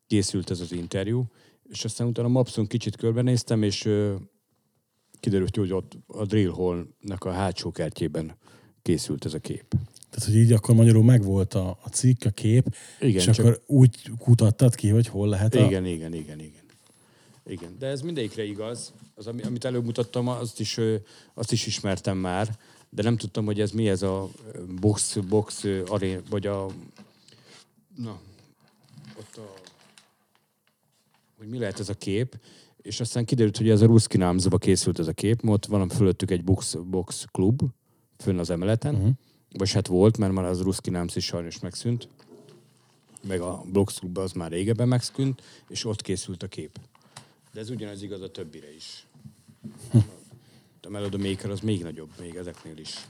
[0.08, 1.24] készült ez az interjú,
[1.70, 4.16] és aztán utána Mapson kicsit körbenéztem, és ö,
[5.20, 8.36] kiderült, hogy ott a Drill Hall-nak a hátsó kertjében
[8.82, 9.66] készült ez a kép.
[10.10, 13.62] Tehát, hogy így akkor magyarul megvolt a, a cikk, a kép, Igen, és csak- akkor
[13.66, 15.66] úgy kutattad ki, hogy hol lehet a...
[15.66, 16.68] Igen, igen, igen, igen.
[17.46, 18.94] Igen, de ez mindegyikre igaz.
[19.16, 20.78] Az, ami- amit előbb mutattam, azt is,
[21.34, 22.58] azt is ismertem már,
[22.90, 24.30] de nem tudtam, hogy ez mi ez a
[24.80, 26.66] box, box arén, vagy a...
[28.04, 28.20] Na,
[29.18, 29.54] ott a...
[31.38, 32.40] Hogy mi lehet ez a kép,
[32.82, 36.32] és aztán kiderült, hogy ez a Ruszki Námzóba készült ez a kép, ott van fölöttük
[36.32, 37.62] egy box, box klub,
[38.18, 39.12] fönn az emeleten, uh-huh.
[39.52, 42.08] vagy hát volt, mert már az Ruszki Námz is sajnos megszűnt
[43.22, 46.80] meg a Blox Clubban az már régebben megszűnt, és ott készült a kép.
[47.54, 49.08] De ez ugyanez igaz a többire is.
[50.82, 53.08] A Melody Maker az még nagyobb, még ezeknél is.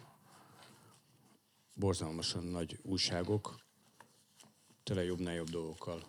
[1.73, 3.55] Borzalmasan nagy újságok,
[4.89, 6.01] tele jobbnál jobb dolgokkal.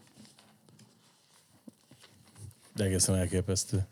[2.75, 3.87] De egészen elképesztő.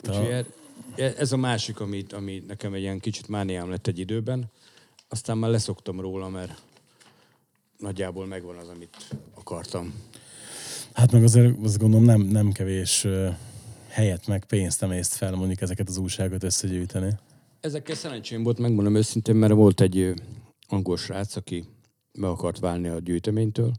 [0.00, 0.52] Te Úgyhogy er-
[0.96, 4.50] e- ez a másik, ami, ami nekem egy ilyen kicsit mániám lett egy időben.
[5.08, 6.62] Aztán már leszoktam róla, mert
[7.78, 8.96] nagyjából megvan az, amit
[9.34, 9.94] akartam.
[10.92, 13.06] Hát meg azért azt gondolom nem, nem kevés
[13.88, 17.10] helyet meg pénzt emészt fel mondjuk ezeket az újságot összegyűjteni.
[17.60, 20.14] Ezekkel szerencsém volt, megmondom őszintén, mert volt egy
[20.68, 21.64] angol srác, aki
[22.12, 23.72] be akart válni a gyűjteménytől.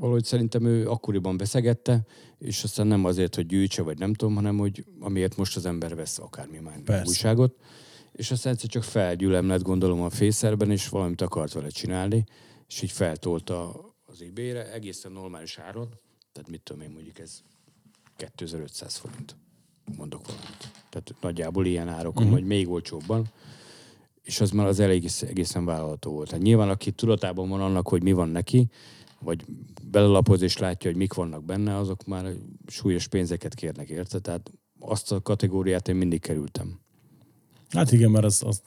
[0.00, 2.00] Valahogy szerintem ő akkoriban beszegette,
[2.38, 5.94] és aztán nem azért, hogy gyűjtse, vagy nem tudom, hanem hogy amiért most az ember
[5.94, 7.54] vesz akármi már újságot.
[8.12, 12.24] És aztán egyszer csak felgyűlöm lett gondolom a fészerben, és valamit akart vele csinálni,
[12.68, 15.88] és így feltolta az eBay-re, egészen normális áron,
[16.32, 17.42] tehát mit tudom én, mondjuk ez
[18.16, 19.36] 2500 forint.
[19.96, 20.70] Mondok valamit.
[20.90, 22.38] Tehát nagyjából ilyen árokon, uh-huh.
[22.38, 23.26] vagy még olcsóbban.
[24.22, 26.30] És az már az elég egészen vállalható volt.
[26.30, 28.70] Hát nyilván, aki tudatában van annak, hogy mi van neki,
[29.20, 29.44] vagy
[29.90, 32.32] belelapoz és látja, hogy mik vannak benne, azok már
[32.66, 34.18] súlyos pénzeket kérnek érte.
[34.18, 36.78] Tehát azt a kategóriát én mindig kerültem.
[37.68, 38.62] Hát igen, mert az, az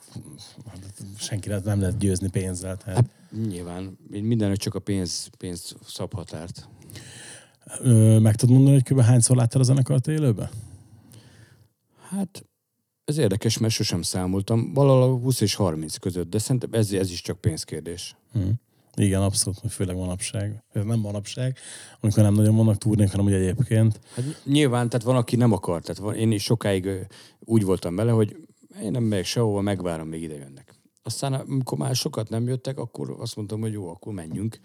[0.66, 2.76] hát senkire nem lehet győzni pénzzel.
[2.76, 3.10] Tehát,
[3.48, 6.68] Nyilván mindennek csak a pénz, pénz szab határt.
[7.80, 9.00] ö, meg tudod mondani, hogy kb.
[9.00, 10.48] hányszor láttál a zenekart élőben?
[12.08, 12.44] Hát
[13.04, 14.72] ez érdekes, mert sosem számoltam.
[14.72, 18.16] Valahol a 20 és 30 között, de szerintem ez, ez is csak pénzkérdés.
[18.32, 18.48] Hm.
[18.96, 20.62] Igen, abszolút, főleg manapság.
[20.72, 21.58] Ez nem manapság,
[22.00, 24.00] amikor nem nagyon vannak turnék, hanem úgy egyébként.
[24.14, 25.80] Hát nyilván, tehát van, aki nem akar.
[25.82, 27.06] Tehát van, én is sokáig
[27.40, 28.36] úgy voltam vele, hogy
[28.82, 30.74] én nem megyek sehova, megvárom, még ide jönnek.
[31.02, 34.60] Aztán, amikor már sokat nem jöttek, akkor azt mondtam, hogy jó, akkor menjünk.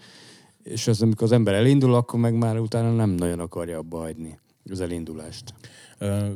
[0.64, 4.40] És az, amikor az ember elindul, akkor meg már utána nem nagyon akarja abba hagyni
[4.70, 5.54] az elindulást.
[5.98, 6.32] Ö,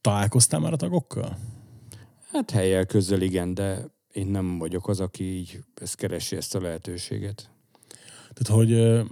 [0.00, 1.38] találkoztál már a tagokkal?
[2.32, 6.60] Hát helyel közel igen, de én nem vagyok az, aki így ezt keresi ezt a
[6.60, 7.50] lehetőséget.
[8.32, 9.02] Tehát, hogy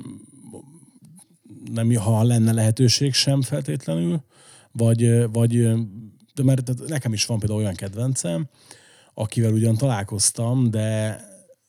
[1.73, 4.25] nem, ha lenne lehetőség sem feltétlenül,
[4.73, 5.51] vagy, vagy
[6.35, 8.49] de mert tehát nekem is van például olyan kedvencem,
[9.15, 11.21] akivel ugyan találkoztam, de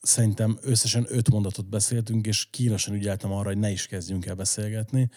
[0.02, 5.10] szerintem összesen öt mondatot beszéltünk, és kínosan ügyeltem arra, hogy ne is kezdjünk el beszélgetni.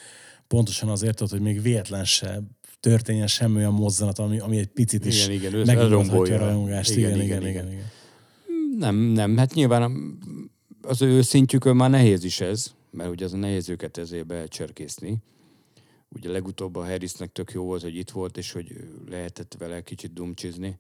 [0.48, 2.42] Pontosan azért, hogy még véletlen se
[2.80, 6.36] történjen semmi olyan mozzanat, ami, ami egy picit is Igen, igen, ő megnyugtathatja elrombolja.
[6.36, 6.90] a rajongást.
[6.90, 7.48] Igen, igen, igen.
[7.48, 7.92] igen, igen.
[8.82, 10.18] Nem, nem, hát nyilván
[10.82, 15.18] az ő szintjükön már nehéz is ez, mert ugye az nehéz őket ezért becserkészni.
[16.10, 18.74] Ugye legutóbb a Harrisnek tök jó volt, hogy itt volt, és hogy
[19.10, 20.78] lehetett vele kicsit dumcsizni,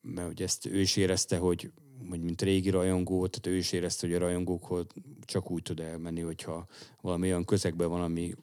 [0.00, 1.70] mert ugye ezt ő is érezte, hogy,
[2.08, 4.86] hogy mint régi rajongó, tehát ő is érezte, hogy a rajongókhoz
[5.24, 6.66] csak úgy tud elmenni, hogyha
[7.00, 8.34] valami olyan közegben van, ami,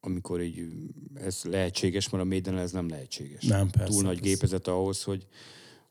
[0.00, 0.66] amikor így
[1.14, 3.44] ez lehetséges, mert a Maiden ez nem lehetséges.
[3.44, 4.30] Nem, persze, Túl nagy persze.
[4.30, 5.26] gépezet ahhoz, hogy,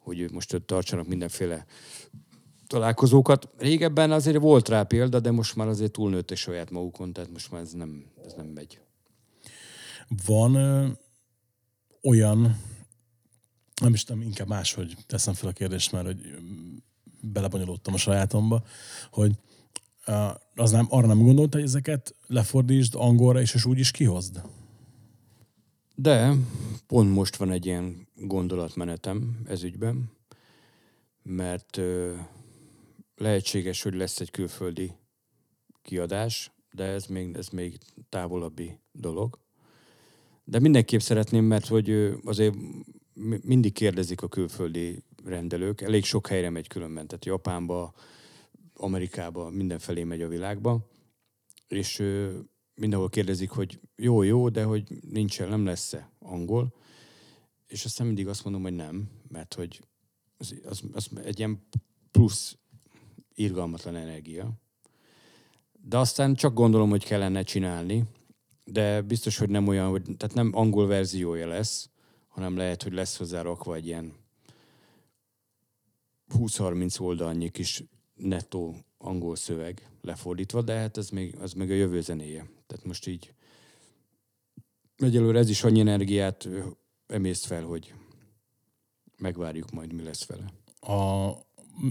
[0.04, 1.66] hogy most ott tartsanak mindenféle
[2.68, 3.50] találkozókat.
[3.58, 7.62] Régebben azért volt rá példa, de most már azért túlnőttek saját magukon, tehát most már
[7.62, 8.80] ez nem, ez nem megy.
[10.26, 10.88] Van ö,
[12.04, 12.58] olyan,
[13.82, 16.20] nem is tudom, inkább máshogy teszem fel a kérdést, mert hogy
[17.22, 18.64] belebonyolódtam a sajátomba,
[19.12, 19.32] hogy
[20.56, 24.42] az nem, arra nem gondolta, hogy ezeket lefordítsd angolra is, és úgy is kihozd?
[25.96, 26.34] De
[26.88, 30.12] pont most van egy ilyen gondolatmenetem ez ügyben,
[31.24, 31.80] mert
[33.16, 34.92] lehetséges, hogy lesz egy külföldi
[35.82, 37.78] kiadás, de ez még, ez még
[38.10, 39.40] távolabbi dolog.
[40.44, 42.56] De mindenképp szeretném, mert hogy azért
[43.14, 47.94] mi- mindig kérdezik a külföldi rendelők, elég sok helyre megy különben, tehát Japánba,
[48.74, 50.90] Amerikába, mindenfelé megy a világba,
[51.68, 52.04] és
[52.76, 56.74] mindenhol kérdezik, hogy jó, jó, de hogy nincsen, nem lesz-e angol.
[57.68, 59.82] És aztán mindig azt mondom, hogy nem, mert hogy
[60.38, 61.68] az, az, az egy ilyen
[62.12, 62.58] plusz
[63.34, 64.52] irgalmatlan energia.
[65.82, 68.04] De aztán csak gondolom, hogy kellene csinálni,
[68.64, 71.90] de biztos, hogy nem olyan, hogy, tehát nem angol verziója lesz,
[72.28, 74.14] hanem lehet, hogy lesz hozzá rakva egy ilyen
[76.34, 77.84] 20-30 oldalnyi kis
[78.16, 82.50] nettó angol szöveg lefordítva, de hát ez még, az még a jövő zenéje.
[82.74, 83.34] Tehát most így
[84.98, 86.50] egyelőre ez is annyi energiát
[87.08, 87.94] emészt fel, hogy
[89.18, 90.54] megvárjuk majd, mi lesz vele.
[90.80, 91.30] A,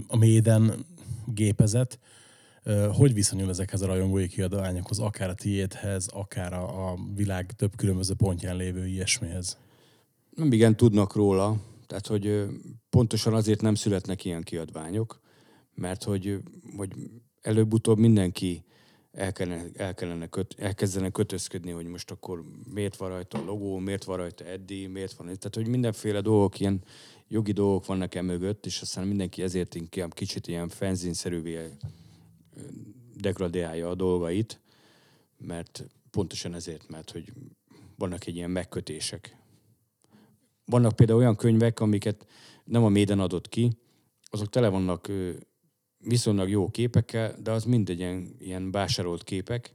[0.07, 0.85] a Maiden
[1.25, 1.99] gépezet,
[2.91, 8.13] hogy viszonyul ezekhez a rajongói kiadványokhoz, akár a tiédhez, akár a, a világ több különböző
[8.13, 9.57] pontján lévő ilyesmihez?
[10.29, 12.45] Nem igen tudnak róla, tehát hogy
[12.89, 15.19] pontosan azért nem születnek ilyen kiadványok,
[15.73, 16.39] mert hogy,
[16.77, 16.93] hogy
[17.41, 18.63] előbb-utóbb mindenki
[19.13, 23.77] el kellene, el kellene köt, elkezdene kötözködni, hogy most akkor miért van rajta a logó,
[23.77, 25.25] miért van rajta Eddie, miért van...
[25.25, 26.83] Tehát, hogy mindenféle dolgok, ilyen
[27.27, 28.23] jogi dolgok vannak e
[28.61, 31.69] és aztán mindenki ezért inkább kicsit ilyen fenzinszerűvé
[33.15, 34.61] degradálja a dolgait,
[35.37, 37.33] mert pontosan ezért, mert hogy
[37.97, 39.37] vannak egy ilyen megkötések.
[40.65, 42.27] Vannak például olyan könyvek, amiket
[42.63, 43.77] nem a Méden adott ki,
[44.23, 45.11] azok tele vannak
[46.03, 49.73] viszonylag jó képekkel, de az mind egy ilyen, ilyen vásárolt képek,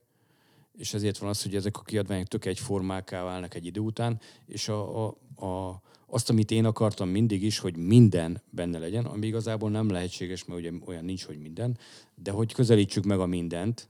[0.78, 4.68] és ezért van az, hogy ezek a kiadványok tök egyformáká válnak egy idő után, és
[4.68, 9.70] a, a, a, azt, amit én akartam mindig is, hogy minden benne legyen, ami igazából
[9.70, 11.78] nem lehetséges, mert ugye olyan nincs, hogy minden,
[12.14, 13.88] de hogy közelítsük meg a mindent,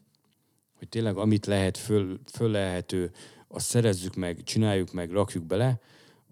[0.79, 3.13] hogy tényleg amit lehet, föl, föl lehető,
[3.49, 5.81] azt szerezzük meg, csináljuk meg, rakjuk bele,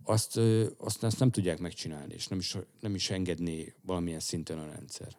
[0.04, 0.40] azt,
[0.78, 5.16] azt, azt nem tudják megcsinálni, és nem is, nem is engedné valamilyen szinten a rendszer.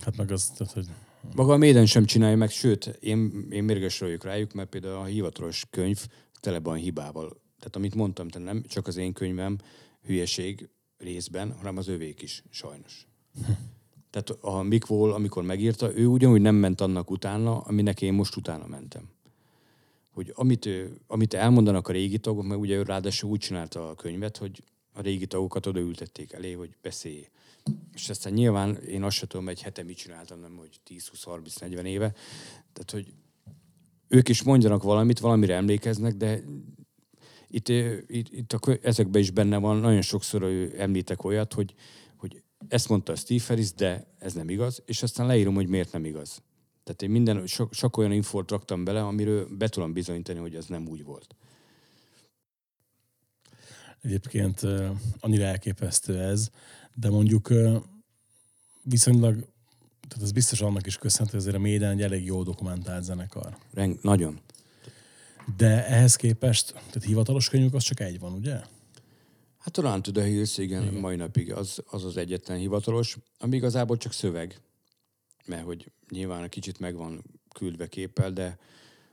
[0.00, 0.86] Hát meg az, tehát, hogy
[1.34, 5.04] Maga a Maiden sem csinálja meg, sőt, én, én mérges vagyok rájuk, mert például a
[5.04, 6.06] hivatalos könyv
[6.40, 7.28] tele van hibával.
[7.58, 9.58] Tehát amit mondtam, tehát nem csak az én könyvem
[10.06, 13.06] hülyeség részben, hanem az övék is, sajnos.
[14.10, 18.36] Tehát a Mick Wall, amikor megírta, ő ugyanúgy nem ment annak utána, aminek én most
[18.36, 19.08] utána mentem.
[20.10, 23.94] Hogy amit, ő, amit elmondanak a régi tagok, mert ugye ő ráadásul úgy csinálta a
[23.94, 27.28] könyvet, hogy a régi tagokat odaültették elé, hogy beszélj.
[27.92, 32.12] És aztán nyilván én azt sem tudom, egy hete mit csináltam, nem hogy 10-20-30-40 éve.
[32.72, 33.14] Tehát, hogy
[34.08, 36.42] ők is mondjanak valamit, valamire emlékeznek, de
[37.48, 37.68] itt,
[38.06, 41.74] itt, itt a, ezekben is benne van, nagyon sokszor ö, említek olyat, hogy,
[42.16, 46.04] hogy ezt mondta Steve Harris, de ez nem igaz, és aztán leírom, hogy miért nem
[46.04, 46.42] igaz.
[46.84, 50.66] Tehát én minden, sok, sok olyan infót raktam bele, amiről be tudom bizonyítani, hogy ez
[50.66, 51.36] nem úgy volt.
[54.00, 54.60] Egyébként
[55.20, 56.50] annyira elképesztő ez,
[56.94, 57.48] de mondjuk
[58.82, 59.34] viszonylag,
[60.08, 63.56] tehát ez biztos annak is köszönhető, hogy azért a Maiden egy elég jó dokumentált zenekar.
[63.72, 64.40] Reng, nagyon.
[65.56, 68.60] De ehhez képest, tehát hivatalos könyvük az csak egy van, ugye?
[69.58, 70.94] Hát a Run to the Hills, igen, igen.
[70.94, 74.60] mai napig az, az az egyetlen hivatalos, ami igazából csak szöveg,
[75.46, 78.58] mert hogy nyilván kicsit meg van küldve képpel, de,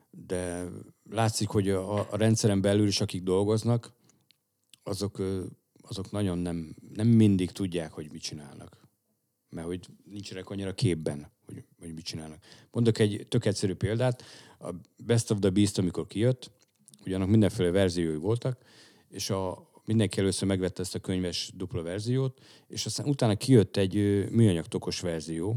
[0.09, 0.65] de
[1.09, 3.93] látszik, hogy a, a rendszeren belül is, akik dolgoznak,
[4.83, 5.21] azok,
[5.81, 8.87] azok nagyon nem, nem mindig tudják, hogy mit csinálnak.
[9.49, 12.43] Mert hogy nincsenek annyira képben, hogy, hogy mit csinálnak.
[12.71, 14.23] Mondok egy tök egyszerű példát.
[14.59, 16.51] A Best of the Beast, amikor kijött,
[17.05, 18.63] ugyanak mindenféle verziói voltak,
[19.09, 23.95] és a, mindenki először megvette ezt a könyves dupla verziót, és aztán utána kijött egy
[24.31, 25.55] műanyag tokos verzió,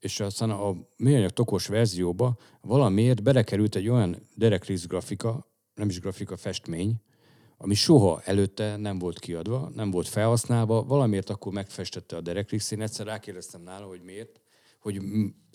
[0.00, 6.00] és aztán a műanyag tokos verzióba valamiért belekerült egy olyan Derek Riss grafika, nem is
[6.00, 7.00] grafika, festmény,
[7.60, 12.70] ami soha előtte nem volt kiadva, nem volt felhasználva, valamiért akkor megfestette a Derek Riss.
[12.70, 14.40] Én egyszer rákérdeztem nála, hogy miért,
[14.80, 15.00] hogy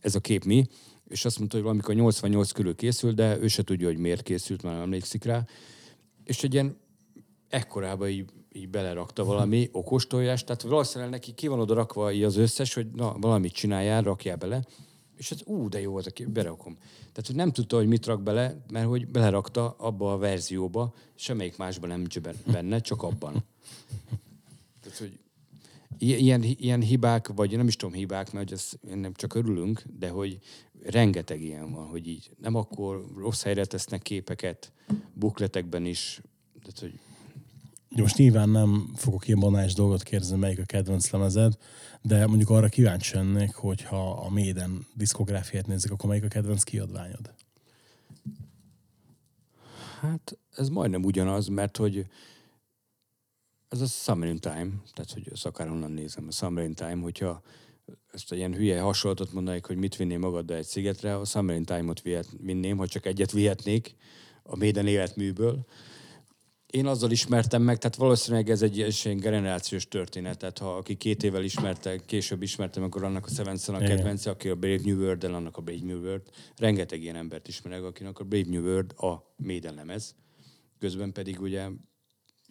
[0.02, 0.66] ez a kép mi,
[1.08, 4.63] és azt mondta, hogy valamikor 88 körül készült, de ő se tudja, hogy miért készült,
[4.63, 5.46] már nem emlékszik rá.
[6.24, 6.78] És egy ilyen
[7.50, 12.36] ekkorába így, így belerakta valami okostojás, tehát valószínűleg neki ki van oda rakva így az
[12.36, 14.63] összes, hogy na, valamit csináljál, rakjál bele,
[15.17, 16.78] és ez ú, de jó az a kép, berakom.
[16.99, 21.58] Tehát, hogy nem tudta, hogy mit rak bele, mert hogy belerakta abba a verzióba, semmelyik
[21.58, 22.06] másban nem
[22.52, 23.43] benne, csak abban.
[24.82, 25.19] Tehát, hogy
[25.97, 30.39] ilyen, ilyen hibák, vagy nem is tudom hibák, mert ez nem csak örülünk, de hogy
[30.84, 34.71] rengeteg ilyen van, hogy így nem akkor rossz helyre tesznek képeket,
[35.13, 36.21] bukletekben is,
[36.62, 36.99] tehát, hogy
[37.96, 41.58] Most nyilván nem fogok ilyen banális dolgot kérdezni, melyik a kedvenc lemezed,
[42.02, 47.34] de mondjuk arra kíváncsi lennék, hogyha a Maiden diszkográfiát nézzük, akkor melyik a kedvenc kiadványod?
[50.00, 52.06] Hát ez majdnem ugyanaz, mert hogy
[53.70, 57.42] ez a Summer in Time, tehát hogy ezt akárhonnan nézem, a Summer in Time, hogyha
[58.12, 61.66] ezt egy ilyen hülye hasonlatot mondanék, hogy mit vinnél magaddal egy szigetre, a Summer in
[61.66, 62.02] Time-ot
[62.42, 63.96] vinném, ha csak egyet vihetnék
[64.44, 65.66] a Maiden életműből.
[66.74, 71.24] Én azzal ismertem meg, tehát valószínűleg ez egy ilyen generációs történet, tehát ha aki két
[71.24, 75.24] évvel ismerte, később ismertem, akkor annak a Seventh a kedvence, aki a Brave New world
[75.24, 76.22] annak a Brave New World.
[76.58, 80.16] Rengeteg ilyen embert ismerek, akinek a Brave New World a Maiden lemez.
[80.80, 81.70] Közben pedig ugye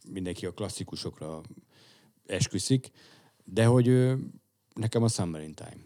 [0.09, 1.41] mindenki a klasszikusokra
[2.27, 2.91] esküszik,
[3.45, 4.15] de hogy ö,
[4.75, 5.85] nekem a Summer in Time.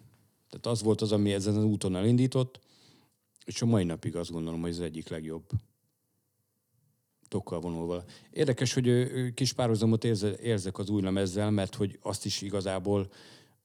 [0.51, 2.61] Tehát az volt az, ami ezen az úton elindított,
[3.45, 5.45] és a mai napig azt gondolom, hogy ez az egyik legjobb
[7.37, 8.05] tokkal vonulva.
[8.31, 8.89] Érdekes, hogy
[9.35, 13.09] kis párhuzamot érze, érzek az új lemezzel, mert hogy azt is igazából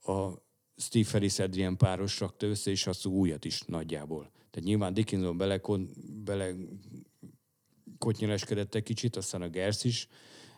[0.06, 0.30] a
[0.78, 4.32] Steve Harris Adrian páros rakta össze, és azt újat is nagyjából.
[4.52, 5.62] Tehát nyilván Dickinson bele,
[6.24, 6.54] bele
[7.98, 10.08] kotnyeleskedett egy kicsit, aztán a Gers is,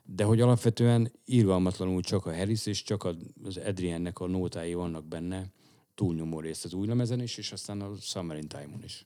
[0.04, 3.04] de hogy alapvetően irgalmatlanul csak a Harris és csak
[3.44, 5.52] az Adriannek a nótái vannak benne,
[5.96, 9.06] túlnyomó részt az új lemezen is, és aztán a Summer in Time-on is.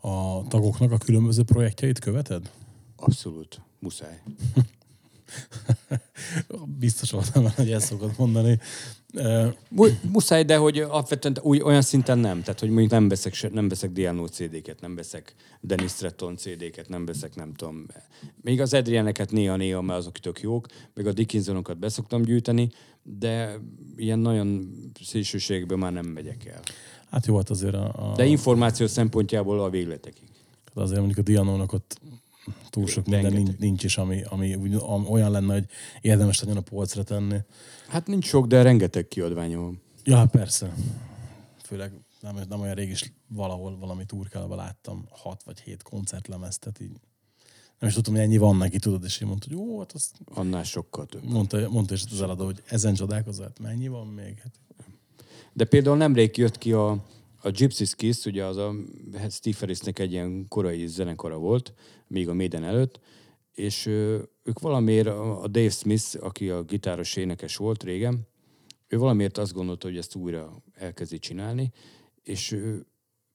[0.00, 2.50] A tagoknak a különböző projektjeit követed?
[3.00, 4.20] Abszolút, muszáj.
[6.78, 8.58] Biztos voltam, benne, hogy ezt szokod mondani.
[10.02, 12.40] Muszáj, de hogy alapvetően úgy, olyan szinten nem.
[12.40, 17.04] Tehát, hogy mondjuk nem veszek, nem veszek Diano CD-ket, nem veszek Dennis Stratton CD-ket, nem
[17.04, 17.86] veszek, nem tudom.
[18.42, 22.70] Még az Adrianeket néha-néha, mert azok tök jók, meg a Dickinsonokat beszoktam gyűjteni,
[23.02, 23.58] de
[23.96, 24.70] ilyen nagyon
[25.04, 26.60] szélsőségbe már nem megyek el.
[27.10, 30.28] Hát jó, hát azért a, a De információ szempontjából a végletekig.
[30.74, 32.00] azért mondjuk a Dianónak ott
[32.70, 35.66] túl sok minden nincs, nincs is, ami, ami úgy, am- olyan lenne, hogy
[36.00, 37.36] érdemes legyen a polcra tenni.
[37.88, 39.80] Hát nincs sok, de rengeteg kiadványa van.
[40.04, 40.74] Ja, persze.
[41.64, 46.80] Főleg nem, nem olyan rég is valahol valami turkálva láttam hat vagy hét koncertlemezt, tehát
[46.80, 47.00] így
[47.78, 50.18] nem is tudtam, hogy ennyi van neki, tudod, és én mondta, hogy jó, hát azt
[50.34, 51.24] Annál sokkal több.
[51.24, 54.38] mondta, mondta is az eladó, hogy ezen csodálkozol, hát mennyi van még?
[54.42, 54.52] Hát,
[55.52, 57.04] De például nemrég jött ki a,
[57.42, 58.74] a Gypsy Kiss, ugye az a
[59.12, 61.74] hát Steve Harrisnek egy ilyen korai zenekara volt,
[62.06, 63.00] még a Maiden előtt,
[63.52, 63.86] és
[64.42, 68.28] ők valamiért, a Dave Smith, aki a gitáros énekes volt régen,
[68.88, 71.72] ő valamiért azt gondolta, hogy ezt újra elkezdi csinálni,
[72.22, 72.56] és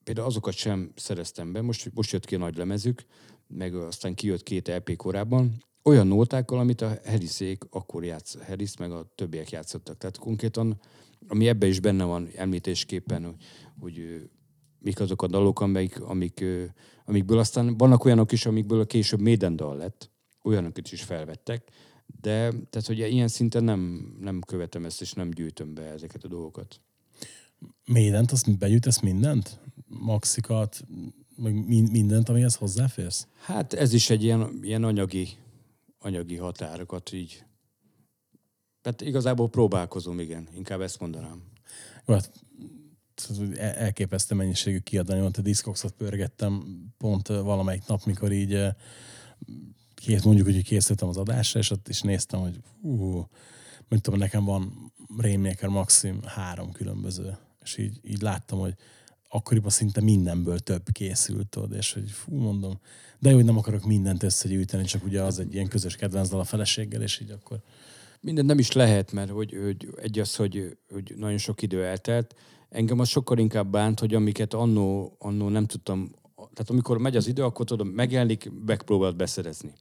[0.04, 3.04] például azokat sem szereztem be, most, most jött ki a nagy lemezük,
[3.46, 8.92] meg aztán kijött két EP korábban, olyan nótákkal, amit a Harrisék akkor játsz, Harris meg
[8.92, 9.98] a többiek játszottak.
[9.98, 10.80] Tehát konkrétan,
[11.28, 13.36] ami ebben is benne van említésképpen, hogy,
[13.80, 14.28] hogy
[14.78, 16.44] mik azok a dalok, amik, amik,
[17.04, 20.10] amikből aztán vannak olyanok is, amikből a később Maiden dal lett,
[20.42, 21.70] olyanokat is felvettek,
[22.20, 26.28] De tehát, hogy ilyen szinten nem, nem követem ezt, és nem gyűjtöm be ezeket a
[26.28, 26.80] dolgokat.
[27.84, 29.60] Mindent, azt begyűjtesz mindent?
[29.86, 30.84] Maxikat,
[31.36, 33.26] meg min- mindent, amihez hozzáférsz?
[33.40, 35.28] Hát ez is egy ilyen, ilyen anyagi,
[35.98, 37.44] anyagi határokat így.
[38.86, 40.48] Tehát igazából próbálkozom, igen.
[40.56, 41.42] Inkább ezt mondanám.
[42.06, 42.30] Jó, hát
[43.56, 48.64] el- elképesztő mennyiségű kiadvány volt, a diszkoxot pörgettem pont valamelyik nap, mikor így
[49.94, 53.28] kész, mondjuk, hogy készültem az adásra, és ott is néztem, hogy hú,
[53.88, 58.74] mint tudom, nekem van Rainmaker Maxim három különböző, és így, így láttam, hogy
[59.28, 62.80] akkoriban szinte mindenből több készült, tudod, és hogy fú, mondom,
[63.18, 66.44] de jó, hogy nem akarok mindent összegyűjteni, csak ugye az egy ilyen közös kedvenc a
[66.44, 67.62] feleséggel, és így akkor
[68.20, 72.34] Minden nem is lehet, mert hogy, hogy egy az, hogy, hogy nagyon sok idő eltelt.
[72.68, 77.26] Engem az sokkal inkább bánt, hogy amiket annó, annó nem tudtam, tehát amikor megy az
[77.26, 79.72] idő, akkor tudom, megjelenik, megpróbált beszerezni.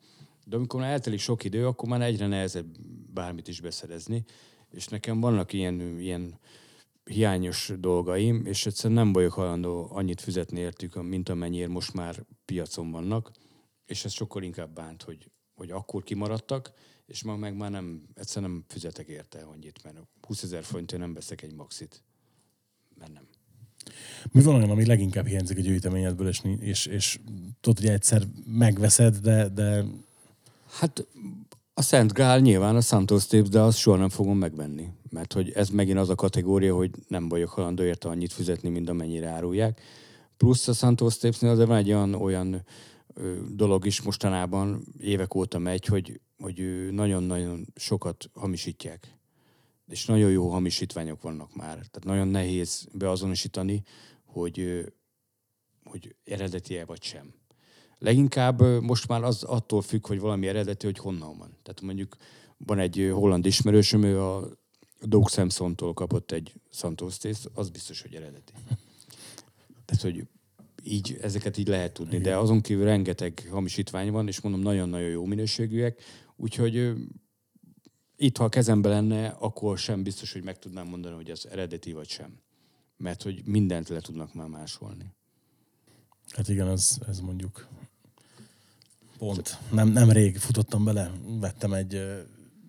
[0.45, 2.65] De amikor már eltelik sok idő, akkor már egyre nehezebb
[3.13, 4.23] bármit is beszerezni.
[4.71, 6.39] És nekem vannak ilyen, ilyen
[7.05, 12.91] hiányos dolgaim, és egyszerűen nem vagyok hajlandó annyit fizetni értük, mint amennyire most már piacon
[12.91, 13.31] vannak,
[13.85, 16.71] és ez sokkal inkább bánt, hogy, hogy akkor kimaradtak,
[17.05, 21.13] és ma meg már nem, egyszerűen nem fizetek érte annyit, mert 20 ezer forintért nem
[21.13, 22.03] veszek egy maxit.
[22.99, 23.27] Mert nem.
[24.31, 27.19] Mi van olyan, ami leginkább hiányzik a gyűjteményedből, és, és, és
[27.61, 29.85] tudod, hogy egyszer megveszed, de, de
[30.79, 31.05] Hát
[31.73, 34.89] a Szent Grál nyilván a Santos Tapes, de azt soha nem fogom megvenni.
[35.09, 38.89] Mert hogy ez megint az a kategória, hogy nem vagyok halandó érte annyit fizetni, mint
[38.89, 39.81] amennyire árulják.
[40.37, 42.63] Plusz a Santos Tapesnél azért van egy olyan, olyan
[43.49, 49.17] dolog is mostanában, évek óta megy, hogy, hogy nagyon-nagyon sokat hamisítják.
[49.87, 51.73] És nagyon jó hamisítványok vannak már.
[51.73, 53.83] Tehát nagyon nehéz beazonosítani,
[54.25, 54.85] hogy,
[55.83, 57.33] hogy eredeti-e vagy sem.
[57.97, 61.57] Leginkább most már az attól függ, hogy valami eredeti, hogy honnan van.
[61.63, 62.15] Tehát mondjuk
[62.57, 64.49] van egy holland ismerősöm, ő a
[65.01, 68.53] Doug Samson-tól kapott egy Santos Taste, az biztos, hogy eredeti.
[69.85, 70.27] Tehát, hogy
[70.85, 75.25] így, ezeket így lehet tudni, de azon kívül rengeteg hamisítvány van, és mondom, nagyon-nagyon jó
[75.25, 76.01] minőségűek,
[76.35, 76.93] úgyhogy
[78.15, 81.91] itt, ha a kezembe lenne, akkor sem biztos, hogy meg tudnám mondani, hogy ez eredeti
[81.91, 82.39] vagy sem.
[82.97, 85.13] Mert hogy mindent le tudnak már másolni.
[86.29, 87.67] hát igen, ez, ez mondjuk
[89.17, 89.57] pont.
[89.71, 92.01] Nem, nem rég futottam bele, vettem egy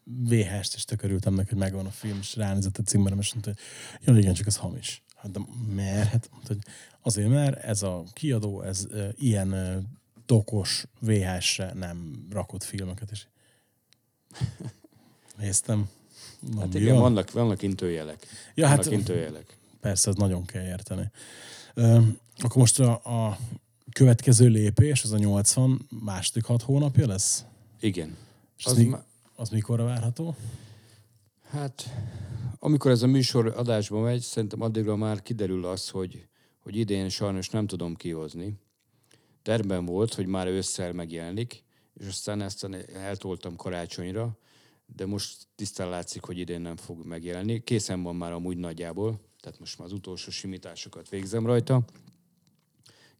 [0.05, 3.51] VHS-t, és tök örültem neki, hogy megvan a film, és ránézett a címberem, és mondta,
[3.51, 3.61] hogy
[4.07, 5.03] jó, igen, csak ez hamis.
[5.17, 5.41] Hát de
[5.75, 6.09] mert?
[6.09, 6.62] Hát, mondta, hogy
[7.07, 8.87] azért, mert ez a kiadó, ez
[9.19, 9.55] ilyen
[10.27, 13.27] dokos VHS-re nem rakott filmeket, és
[15.39, 15.89] néztem.
[16.43, 17.01] Hát Mondom, igen, jó.
[17.01, 18.27] vannak, vannak intőjelek.
[18.55, 19.57] Ja, vannak hát- intőjelek.
[19.81, 21.11] Persze, ez nagyon kell érteni.
[21.75, 22.01] Ö,
[22.39, 22.93] akkor most a,
[23.29, 23.39] a
[23.93, 27.45] következő lépés, az a 80 második hat hónapja lesz?
[27.81, 28.17] Igen.
[28.59, 29.05] És az, Az mi, ma-
[29.37, 30.37] az mikorra várható?
[31.51, 31.89] Hát,
[32.59, 36.27] amikor ez a műsor adásba megy, szerintem addigra már kiderül az, hogy,
[36.67, 38.59] hogy idén sajnos nem tudom kihozni.
[39.43, 41.64] Terben volt, hogy már ősszel megjelenik,
[41.95, 42.64] és aztán ezt
[42.95, 44.39] eltoltam karácsonyra,
[44.87, 47.64] de most tisztán látszik, hogy idén nem fog megjelenni.
[47.64, 51.85] Készen van már amúgy nagyjából, tehát most már az utolsó simításokat végzem rajta.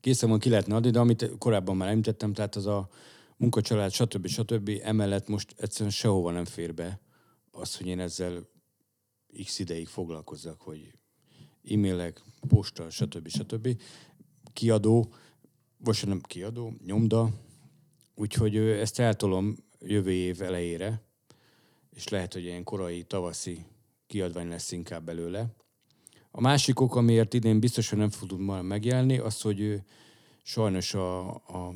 [0.01, 2.88] Készen van, ki lehetne adni, de amit korábban már említettem, tehát az a
[3.36, 4.26] munkacsalád, stb.
[4.26, 4.70] stb.
[4.82, 7.01] Emellett most egyszerűen sehova nem fér be
[7.51, 8.49] az, hogy én ezzel
[9.44, 10.92] x ideig foglalkozzak, hogy
[11.70, 13.28] e-mailek, posta, stb.
[13.28, 13.80] stb.
[14.52, 15.12] Kiadó,
[15.78, 17.30] vagy nem kiadó, nyomda,
[18.14, 21.02] úgyhogy ezt eltolom jövő év elejére,
[21.90, 23.64] és lehet, hogy ilyen korai tavaszi
[24.06, 25.54] kiadvány lesz inkább belőle.
[26.30, 29.82] A másik ok, amiért idén biztos, hogy nem fog tudni megjelenni, az, hogy
[30.42, 31.74] sajnos a, a,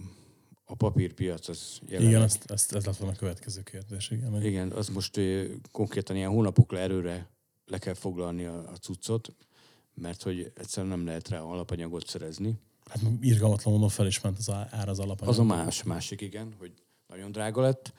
[0.65, 4.11] a papírpiac az jelenleg Igen, ezt, ezt, ez lett volna a következő kérdés.
[4.11, 5.21] Igen, hogy- igen, az most
[5.71, 7.31] konkrétan ilyen hónapokra erőre
[7.67, 9.35] le kell foglalni a, a cuccot,
[9.95, 12.59] mert hogy egyszerűen nem lehet rá alapanyagot szerezni.
[12.85, 15.35] Hát irgalmatlan módon fel is ment az ár az alapanyag.
[15.35, 16.73] Az a más, másik, igen, hogy
[17.07, 17.93] nagyon drága lett,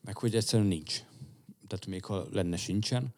[0.00, 1.02] meg hogy egyszerűen nincs.
[1.66, 3.14] Tehát még ha lenne, sincsen.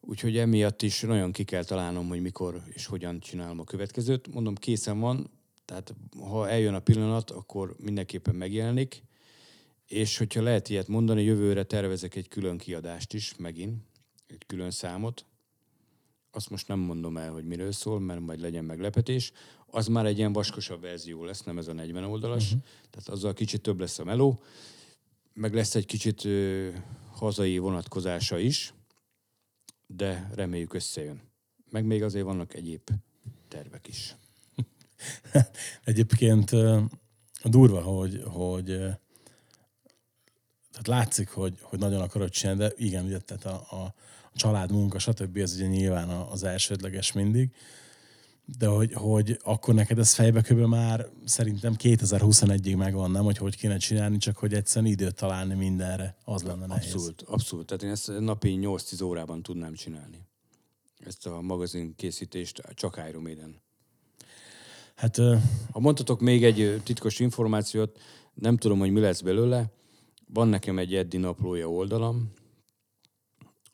[0.00, 4.32] Úgyhogy emiatt is nagyon ki kell találnom, hogy mikor és hogyan csinálom a következőt.
[4.32, 5.30] Mondom, készen van,
[5.64, 9.02] tehát ha eljön a pillanat, akkor mindenképpen megjelenik.
[9.86, 13.82] És hogyha lehet ilyet mondani, jövőre tervezek egy külön kiadást is, megint,
[14.26, 15.26] egy külön számot.
[16.32, 19.32] Azt most nem mondom el, hogy miről szól, mert majd legyen meglepetés.
[19.66, 22.44] Az már egy ilyen vaskosabb verzió lesz, nem ez a 40 oldalas.
[22.44, 22.62] Uh-huh.
[22.90, 24.40] Tehát azzal kicsit több lesz a meló.
[25.34, 26.68] Meg lesz egy kicsit ö,
[27.12, 28.74] hazai vonatkozása is,
[29.86, 31.20] de reméljük összejön.
[31.70, 32.90] Meg még azért vannak egyéb
[33.48, 34.16] tervek is.
[35.84, 36.50] Egyébként
[37.44, 38.66] durva, hogy, hogy
[40.70, 43.94] tehát látszik, hogy, hogy nagyon akarod csinálni, de igen, ugye, tehát a, a
[44.34, 45.36] család, munka, stb.
[45.36, 47.50] az ugye nyilván az elsődleges mindig,
[48.58, 53.56] de hogy, hogy akkor neked ez fejbe köbben már szerintem 2021-ig megvan, nem, hogy hogy
[53.56, 56.92] kéne csinálni, csak hogy egyszerűen időt találni mindenre, az lenne nehéz.
[56.92, 57.66] Abszolút, abszolút.
[57.66, 60.26] Tehát én ezt napi 8-10 órában tudnám csinálni.
[60.98, 63.60] Ezt a magazin készítést csak Iron Maiden.
[64.94, 65.16] Hát,
[65.70, 67.98] ha mondhatok még egy titkos információt,
[68.34, 69.72] nem tudom, hogy mi lesz belőle.
[70.26, 72.32] Van nekem egy Eddi naplója oldalam,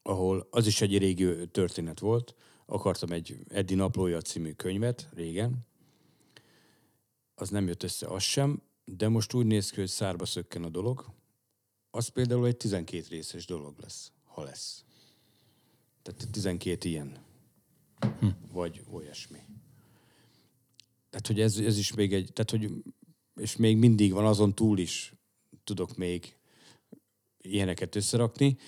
[0.02, 2.34] ahol az is egy régi történet volt.
[2.66, 5.66] Akartam egy Eddi naplója című könyvet régen.
[7.34, 10.68] Az nem jött össze az sem, de most úgy néz ki, hogy szárba szökken a
[10.68, 11.06] dolog.
[11.90, 14.84] Az például egy 12 részes dolog lesz, ha lesz.
[16.02, 17.24] Tehát 12 ilyen.
[18.20, 18.26] Hm.
[18.52, 19.38] Vagy olyasmi.
[21.10, 22.82] Tehát, hogy ez, ez is még egy, tehát, hogy
[23.40, 25.12] és még mindig van azon túl is
[25.64, 26.36] tudok még
[27.40, 28.58] ilyeneket összerakni.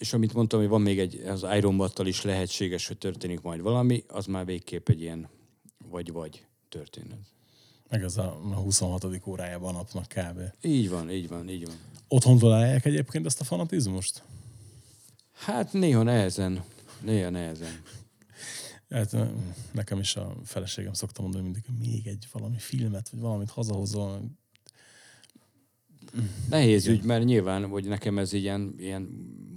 [0.00, 4.04] És amit mondtam, hogy van még egy, az Iron is lehetséges, hogy történik majd valami,
[4.08, 5.28] az már végképp egy ilyen
[5.90, 7.18] vagy-vagy történet.
[7.88, 9.06] Meg ez a 26.
[9.26, 10.40] órájában a napnak kb.
[10.62, 11.74] Így van, így van, így van.
[12.08, 14.22] Otthon találják egyébként ezt a fanatizmust?
[15.32, 16.64] Hát néha nehezen.
[17.02, 17.82] Néha nehezen.
[18.90, 19.16] Hát,
[19.72, 24.22] nekem is a feleségem szokta mondani mindig, hogy még egy valami filmet, vagy valamit hazahozol.
[26.48, 29.08] Nehéz ügy, mert nyilván, hogy nekem ez ilyen, ilyen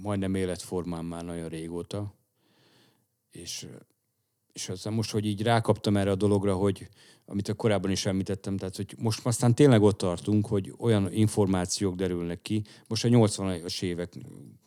[0.04, 2.14] majdnem életformám már nagyon régóta.
[3.30, 3.66] És,
[4.52, 6.88] és aztán most, hogy így rákaptam erre a dologra, hogy
[7.24, 11.94] amit a korábban is említettem, tehát hogy most aztán tényleg ott tartunk, hogy olyan információk
[11.94, 12.64] derülnek ki.
[12.86, 14.12] Most a 80-as évek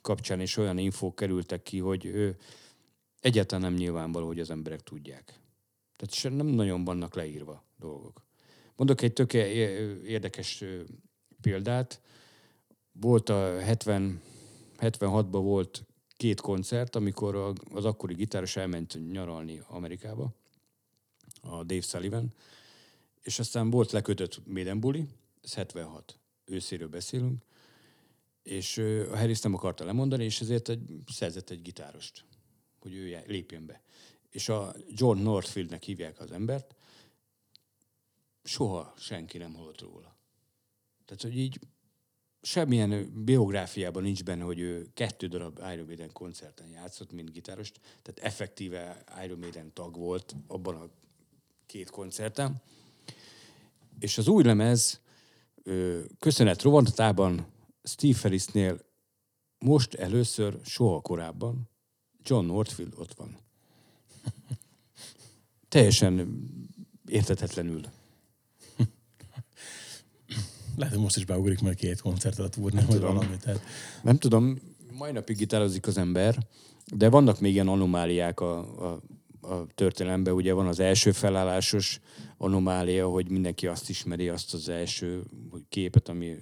[0.01, 2.37] kapcsán is olyan infók kerültek ki, hogy ő,
[3.19, 5.39] egyáltalán nem nyilvánvaló, hogy az emberek tudják.
[5.95, 8.25] Tehát nem nagyon vannak leírva dolgok.
[8.75, 10.63] Mondok egy tök érdekes
[11.41, 12.01] példát.
[12.91, 14.21] Volt a 70,
[14.79, 15.85] 76-ban volt
[16.17, 20.33] két koncert, amikor az akkori gitáros elment nyaralni Amerikába,
[21.41, 22.33] a Dave Sullivan,
[23.21, 25.05] és aztán volt lekötött Maiden Bully,
[25.41, 27.43] ez 76, őszéről beszélünk,
[28.43, 28.77] és
[29.11, 32.25] a Harris nem akarta lemondani, és ezért egy, szerzett egy gitárost
[32.87, 33.81] hogy ő lépjen be.
[34.29, 36.75] És a John Northfieldnek hívják az embert,
[38.43, 40.17] soha senki nem hallott róla.
[41.05, 41.59] Tehát, hogy így
[42.47, 48.19] semmilyen biográfiában nincs benne, hogy ő kettő darab Iron Maiden koncerten játszott, mint gitárost, tehát
[48.33, 50.89] effektíve Iron Maiden tag volt abban a
[51.65, 52.61] két koncerten.
[53.99, 55.01] És az új lemez
[56.19, 57.45] köszönet rovatában
[57.83, 58.85] Steve Ferrisnél
[59.59, 61.69] most először, soha korábban
[62.23, 63.37] John Northfield ott van.
[65.69, 66.43] Teljesen
[67.05, 67.81] értetetlenül.
[70.77, 73.37] Lehet, hogy most is beugrik majd két koncertet a túrni, vagy valami.
[73.41, 73.61] Tehát...
[74.03, 74.57] Nem tudom,
[74.97, 76.37] mai napig gitározik az ember,
[76.95, 78.57] de vannak még ilyen anomáliák a,
[78.91, 79.01] a,
[79.41, 80.33] a történelemben.
[80.33, 81.99] Ugye van az első felállásos
[82.37, 85.23] anomália, hogy mindenki azt ismeri, azt az első
[85.69, 86.35] képet, ami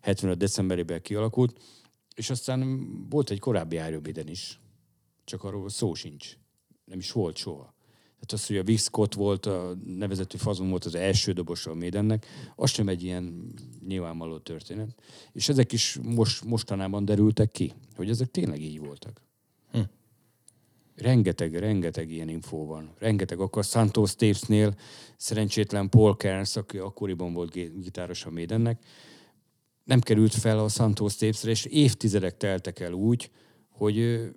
[0.00, 1.60] 75 decemberében kialakult,
[2.14, 4.60] és aztán volt egy korábbi Iron is,
[5.24, 6.36] csak arról szó sincs.
[6.84, 7.74] Nem is volt soha.
[8.20, 11.74] Tehát az, hogy a Vic Scott volt, a nevezetű fazon volt az első dobos a
[11.74, 13.54] Médennek, az sem egy ilyen
[13.86, 14.94] nyilvánvaló történet.
[15.32, 19.22] És ezek is most, mostanában derültek ki, hogy ezek tényleg így voltak.
[19.72, 19.80] Hm.
[20.94, 22.94] Rengeteg, rengeteg ilyen infó van.
[22.98, 23.40] Rengeteg.
[23.40, 24.74] Akkor Santos Tapes-nél
[25.16, 28.84] szerencsétlen Paul Kearns, aki akkoriban volt gitáros a Médennek,
[29.84, 33.30] nem került fel a Santos Tapes-re, és évtizedek teltek el úgy,
[33.68, 34.28] hogy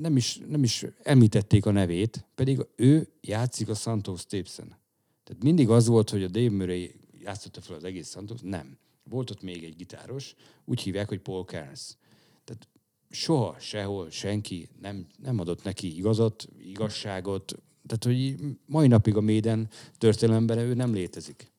[0.00, 4.76] nem is, nem is említették a nevét, pedig ő játszik a Santos Tapes-en.
[5.24, 8.78] Tehát mindig az volt, hogy a Dave Murray játszotta fel az egész Santos, nem.
[9.04, 10.34] Volt ott még egy gitáros,
[10.64, 11.96] úgy hívják, hogy Paul Kearns.
[12.44, 12.68] Tehát
[13.10, 17.54] soha, sehol, senki nem, nem adott neki igazat, igazságot,
[17.86, 18.36] tehát, hogy
[18.66, 19.68] mai napig a Méden
[19.98, 21.52] történelemben ő nem létezik.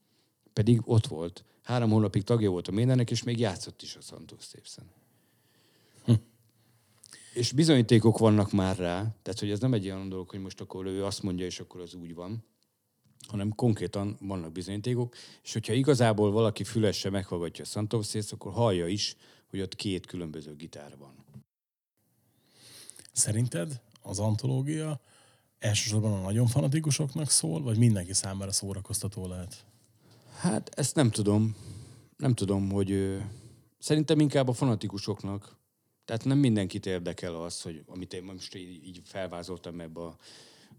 [0.54, 1.44] Pedig ott volt.
[1.64, 4.99] Három hónapig tagja volt a Médennek, és még játszott is a Santos Tapes-en
[7.40, 10.86] és bizonyítékok vannak már rá, tehát hogy ez nem egy olyan dolog, hogy most akkor
[10.86, 12.44] ő azt mondja, és akkor az úgy van,
[13.28, 19.16] hanem konkrétan vannak bizonyítékok, és hogyha igazából valaki fülesse meghallgatja a Santovszészt, akkor hallja is,
[19.50, 21.26] hogy ott két különböző gitár van.
[23.12, 25.02] Szerinted az antológia
[25.60, 29.66] elsősorban a nagyon fanatikusoknak szól, vagy mindenki számára szórakoztató lehet?
[30.40, 31.56] Hát ezt nem tudom.
[32.18, 33.18] Nem tudom, hogy
[33.78, 35.59] szerintem inkább a fanatikusoknak,
[36.10, 40.01] tehát nem mindenkit érdekel az, hogy amit én most így, így felvázoltam ebbe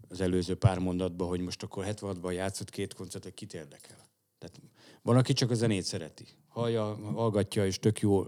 [0.07, 3.97] az előző pár mondatba, hogy most akkor 76-ban játszott két koncertet, kit érdekel.
[4.39, 4.61] Tehát
[5.01, 8.25] van, aki csak a zenét szereti, hallja, hallgatja, és tök jó,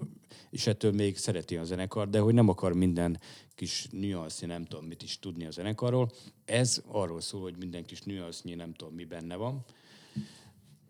[0.50, 3.20] és ettől még szereti a zenekar, de hogy nem akar minden
[3.56, 6.12] kis nüansznyi, nem tudom mit is tudni a zenekarról.
[6.46, 9.66] Ez arról szól, hogy minden kis nüansznyi, nem tudom mi benne van.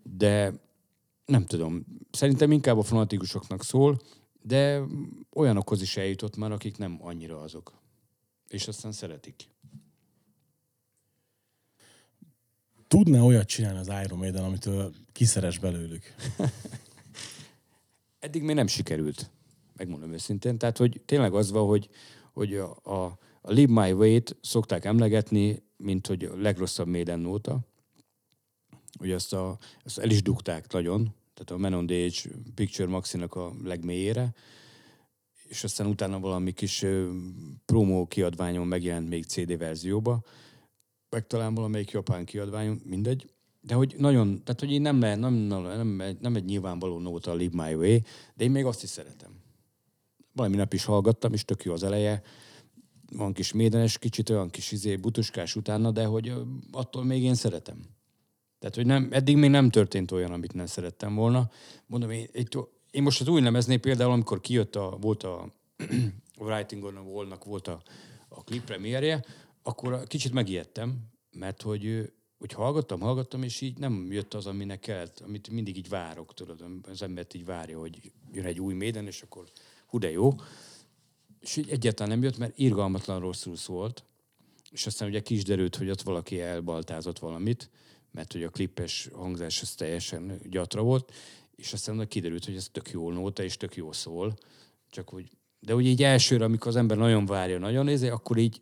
[0.03, 0.53] De
[1.25, 4.01] nem tudom, szerintem inkább a fanatikusoknak szól,
[4.43, 4.81] de
[5.33, 7.73] olyanokhoz is eljutott már, akik nem annyira azok.
[8.47, 9.47] És aztán szeretik.
[12.87, 16.15] Tudna olyat csinálni az Iron Maiden, amitől kiszeres belőlük?
[18.19, 19.29] Eddig még nem sikerült,
[19.75, 20.57] megmondom őszintén.
[20.57, 21.89] Tehát, hogy tényleg az van, hogy,
[22.33, 27.59] hogy a, a, a Live My Way-t szokták emlegetni, mint hogy a legrosszabb Maiden nóta.
[28.99, 32.09] Ugye azt, a, azt el is dugták nagyon, tehát a Man on the
[32.55, 34.33] Picture Maxinak a legmélyére,
[35.47, 36.85] és aztán utána valami kis
[37.65, 40.23] promo kiadványon megjelent még CD verzióba,
[41.09, 43.31] meg talán valamelyik japán kiadványon, mindegy.
[43.61, 47.31] De hogy nagyon, tehát hogy én nem, lehet, nem, nem, nem, nem egy nyilvánvaló nóta
[47.31, 47.99] a Live My Way,
[48.35, 49.31] de én még azt is szeretem.
[50.31, 52.21] Valami nap is hallgattam, és tök jó az eleje.
[53.11, 56.33] Van kis médenes, kicsit olyan kis izé, butuskás utána, de hogy
[56.71, 57.92] attól még én szeretem.
[58.63, 61.49] Tehát, hogy nem, eddig még nem történt olyan, amit nem szerettem volna.
[61.85, 62.27] Mondom, én,
[62.91, 65.41] én most az új lemeznél például, amikor kijött a, volt a,
[66.39, 67.81] a Writing on the Wall-nak volt a,
[68.27, 69.25] a klip premierje,
[69.63, 70.97] akkor kicsit megijedtem,
[71.31, 75.89] mert hogy, hogy hallgattam, hallgattam, és így nem jött az, aminek kellett, amit mindig így
[75.89, 79.43] várok, tudod, az embert így várja, hogy jön egy új méden, és akkor
[79.87, 80.31] hú de jó.
[81.39, 84.03] És így egyáltalán nem jött, mert irgalmatlan rosszul szólt,
[84.71, 87.69] és aztán ugye kis derült, hogy ott valaki elbaltázott valamit,
[88.13, 91.11] mert hogy a klipes hangzás az teljesen gyatra volt,
[91.55, 94.37] és aztán kiderült, hogy ez tök jó nóta, és tök jó szól,
[94.89, 98.61] csak hogy, de úgy így elsőre, amikor az ember nagyon várja, nagyon nézi, akkor így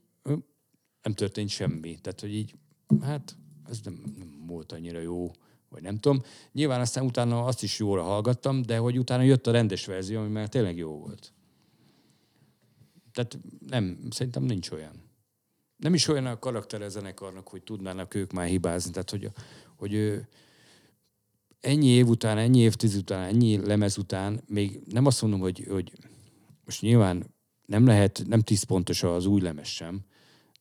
[1.02, 1.99] nem történt semmi.
[2.02, 2.56] Tehát, hogy így,
[3.02, 3.36] hát
[3.70, 5.32] ez nem, nem volt annyira jó,
[5.70, 6.22] vagy nem tudom.
[6.52, 10.30] Nyilván aztán utána azt is jóra hallgattam, de hogy utána jött a rendes verzió, ami
[10.30, 11.34] már tényleg jó volt.
[13.12, 15.01] Tehát nem, szerintem nincs olyan.
[15.82, 18.92] Nem is olyan a karaktere zenekarnak, hogy tudnának ők már hibázni.
[18.92, 19.30] Tehát, hogy,
[19.78, 20.22] hogy
[21.60, 25.92] ennyi év után, ennyi évtiz után, ennyi lemez után, még nem azt mondom, hogy, hogy
[26.66, 27.34] most nyilván
[27.66, 30.00] nem lehet, nem tíz pontos az új lemez sem,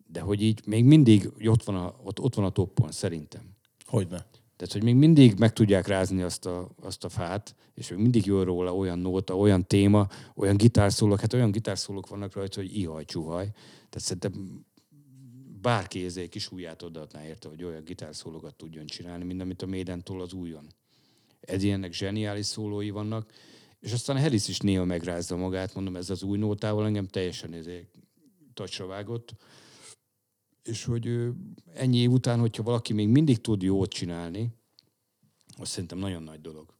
[0.06, 3.42] de hogy így még mindig ott van a, ott, ott van a toppon, szerintem.
[3.86, 4.26] Hogyne.
[4.56, 8.26] Tehát, hogy még mindig meg tudják rázni azt a, azt a fát, és még mindig
[8.26, 13.04] jön róla olyan nóta, olyan téma, olyan gitárszólók, hát olyan gitárszólók vannak rajta, hogy ihaj,
[13.04, 13.50] csuhaj.
[13.88, 14.64] Tehát szerintem
[15.60, 20.20] bárki ezért kis ujját odaadná érte, hogy olyan gitárszólókat tudjon csinálni, mint amit a Maiden-tól
[20.20, 20.66] az újon.
[21.40, 23.32] Ez ilyennek zseniális szólói vannak,
[23.80, 27.88] és aztán Harris is néha megrázza magát, mondom, ez az új nótával engem teljesen ezért
[28.54, 29.34] tacsra vágott
[30.62, 31.28] és hogy
[31.74, 34.48] ennyi év után, hogyha valaki még mindig tud jót csinálni,
[35.58, 36.74] az szerintem nagyon nagy dolog.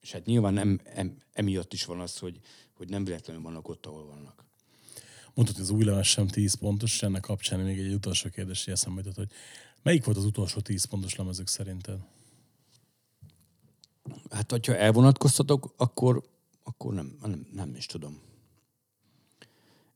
[0.00, 2.38] És hát nyilván nem, em, emiatt is van az, hogy,
[2.72, 4.44] hogy nem véletlenül vannak ott, ahol vannak.
[5.34, 8.66] Mondtad, hogy az új leves sem 10 pontos, és ennek kapcsán még egy utolsó kérdés
[8.66, 9.30] eszembe jutott, hogy
[9.82, 12.00] melyik volt az utolsó 10 pontos lemezük szerinted?
[14.30, 16.22] Hát, hogyha elvonatkoztatok, akkor,
[16.62, 18.20] akkor nem, nem, nem is tudom.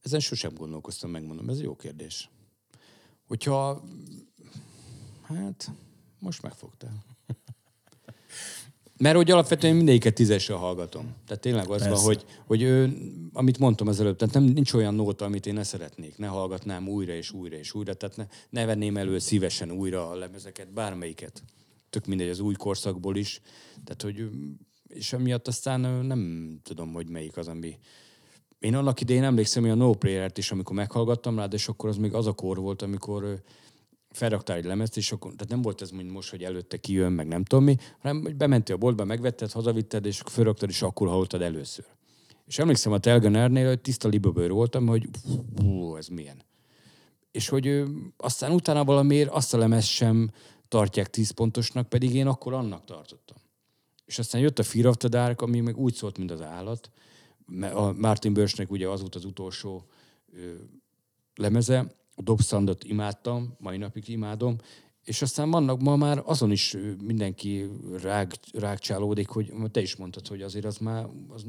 [0.02, 2.30] Ezen sosem gondolkoztam, megmondom, ez jó kérdés.
[3.26, 3.84] Hogyha,
[5.22, 5.70] hát,
[6.18, 7.04] most megfogtál.
[8.98, 11.14] Mert hogy alapvetően mindegyiket tízesre hallgatom.
[11.26, 11.88] Tehát tényleg az Persze.
[11.88, 12.96] van, hogy, hogy ő,
[13.32, 16.88] amit mondtam az előbb, tehát nem, nincs olyan nóta, amit én ne szeretnék, ne hallgatnám
[16.88, 21.42] újra és újra és újra, tehát ne, ne venném elő szívesen újra a lemezeket, bármelyiket.
[21.90, 23.40] Tök mindegy az új korszakból is.
[23.84, 24.30] Tehát, hogy,
[24.88, 27.78] és emiatt aztán nem tudom, hogy melyik az, ami,
[28.58, 31.96] én annak idején emlékszem, hogy a No Prayer-t is, amikor meghallgattam rád, és akkor az
[31.96, 33.42] még az a kor volt, amikor
[34.16, 37.26] felraktál egy lemezt, és akkor, tehát nem volt ez, mint most, hogy előtte kijön, meg
[37.26, 41.42] nem tudom mi, hanem hogy bementél a boltba, megvetted, hazavitted, és felraktad, és akkor hallottad
[41.42, 41.84] először.
[42.46, 45.08] És emlékszem a Telgenernél, hogy tiszta libabőr voltam, hogy
[45.56, 46.44] hú, ez milyen.
[47.30, 47.86] És hogy ő,
[48.16, 50.30] aztán utána valamiért azt a lemez sem
[50.68, 53.36] tartják tíz pontosnak, pedig én akkor annak tartottam.
[54.04, 56.90] És aztán jött a Fear of the Dark, ami meg úgy szólt, mint az állat,
[57.72, 59.86] a Martin Börsnek ugye az volt az utolsó
[60.32, 60.54] ö,
[61.34, 64.56] lemeze, a Dobsandot imádtam, mai napig imádom,
[65.02, 67.70] és aztán vannak ma már azon is mindenki
[68.02, 71.44] rág, rágcsálódik, hogy te is mondtad, hogy azért az már, az,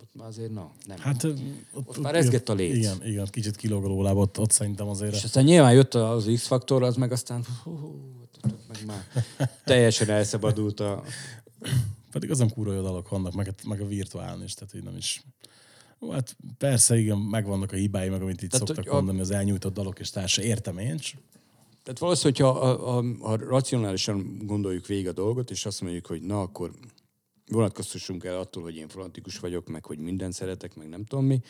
[0.00, 0.98] ott már azért na, nem.
[0.98, 1.38] Hát ott,
[1.72, 2.76] ott, ott már rezgett a léc.
[2.76, 5.14] Igen, igen, kicsit kilóg a ott, ott szerintem azért.
[5.14, 9.06] És aztán nyilván jött az X-faktor, az meg aztán hú, hú, ott, ott meg már
[9.64, 11.02] teljesen elszabadult a,
[12.10, 15.22] pedig azon jó dalok vannak, meg, meg a virtuálni is, tehát így nem is...
[16.10, 18.94] Hát persze, igen, megvannak a hibái, meg amit itt tehát, szoktak a...
[18.94, 20.42] mondani, az elnyújtott dalok és társa.
[20.42, 21.16] Értem én is.
[21.82, 26.22] Tehát valószínűleg, hogyha a, a, a racionálisan gondoljuk végig a dolgot, és azt mondjuk, hogy
[26.22, 26.70] na akkor
[27.46, 31.40] vonatkoztassunk el attól, hogy én fanatikus vagyok, meg hogy mindent szeretek, meg nem tudom mi,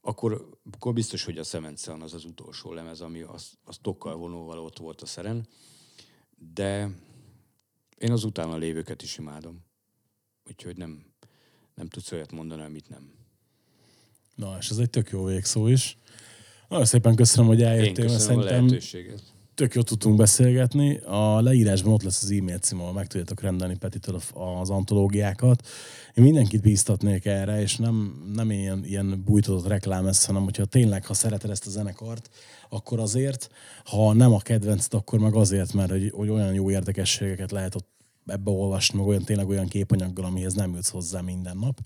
[0.00, 4.58] akkor, akkor biztos, hogy a Seventh az az utolsó lemez, ami az, az tokkal vonóval
[4.58, 5.46] ott volt a szeren.
[6.54, 6.90] De
[7.98, 9.64] én az utána lévőket is imádom.
[10.48, 11.04] Úgyhogy nem,
[11.74, 13.17] nem tudsz olyat mondani, amit nem.
[14.38, 15.98] Na, és ez egy tök jó végszó is.
[16.68, 19.22] Nagyon szépen köszönöm, hogy Én eljöttél, mert köszönöm a lehetőséget.
[19.54, 20.96] tök jól tudtunk beszélgetni.
[20.96, 24.20] A leírásban ott lesz az e-mail cím, ahol meg tudjátok rendelni Petitől
[24.60, 25.66] az antológiákat.
[26.14, 31.06] Én mindenkit bíztatnék erre, és nem, nem ilyen, ilyen bújtatott reklám ez, hanem hogyha tényleg,
[31.06, 32.30] ha szereted ezt a zenekart,
[32.68, 33.50] akkor azért,
[33.84, 37.88] ha nem a kedvenced, akkor meg azért, mert hogy, hogy olyan jó érdekességeket lehet ott
[38.26, 41.78] ebbe olvasni, meg olyan tényleg olyan képanyaggal, amihez nem jutsz hozzá minden nap.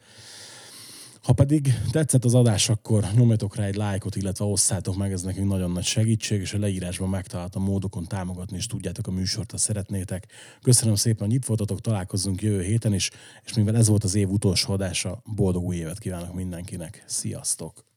[1.22, 5.48] Ha pedig tetszett az adás, akkor nyomjatok rá egy lájkot, illetve osszátok meg, ez nekünk
[5.48, 10.26] nagyon nagy segítség, és a leírásban megtaláltam módokon támogatni, és tudjátok a műsort, ha szeretnétek.
[10.62, 13.10] Köszönöm szépen, hogy itt voltatok, találkozzunk jövő héten is,
[13.44, 17.04] és mivel ez volt az év utolsó adása, boldog új évet kívánok mindenkinek.
[17.06, 17.91] Sziasztok!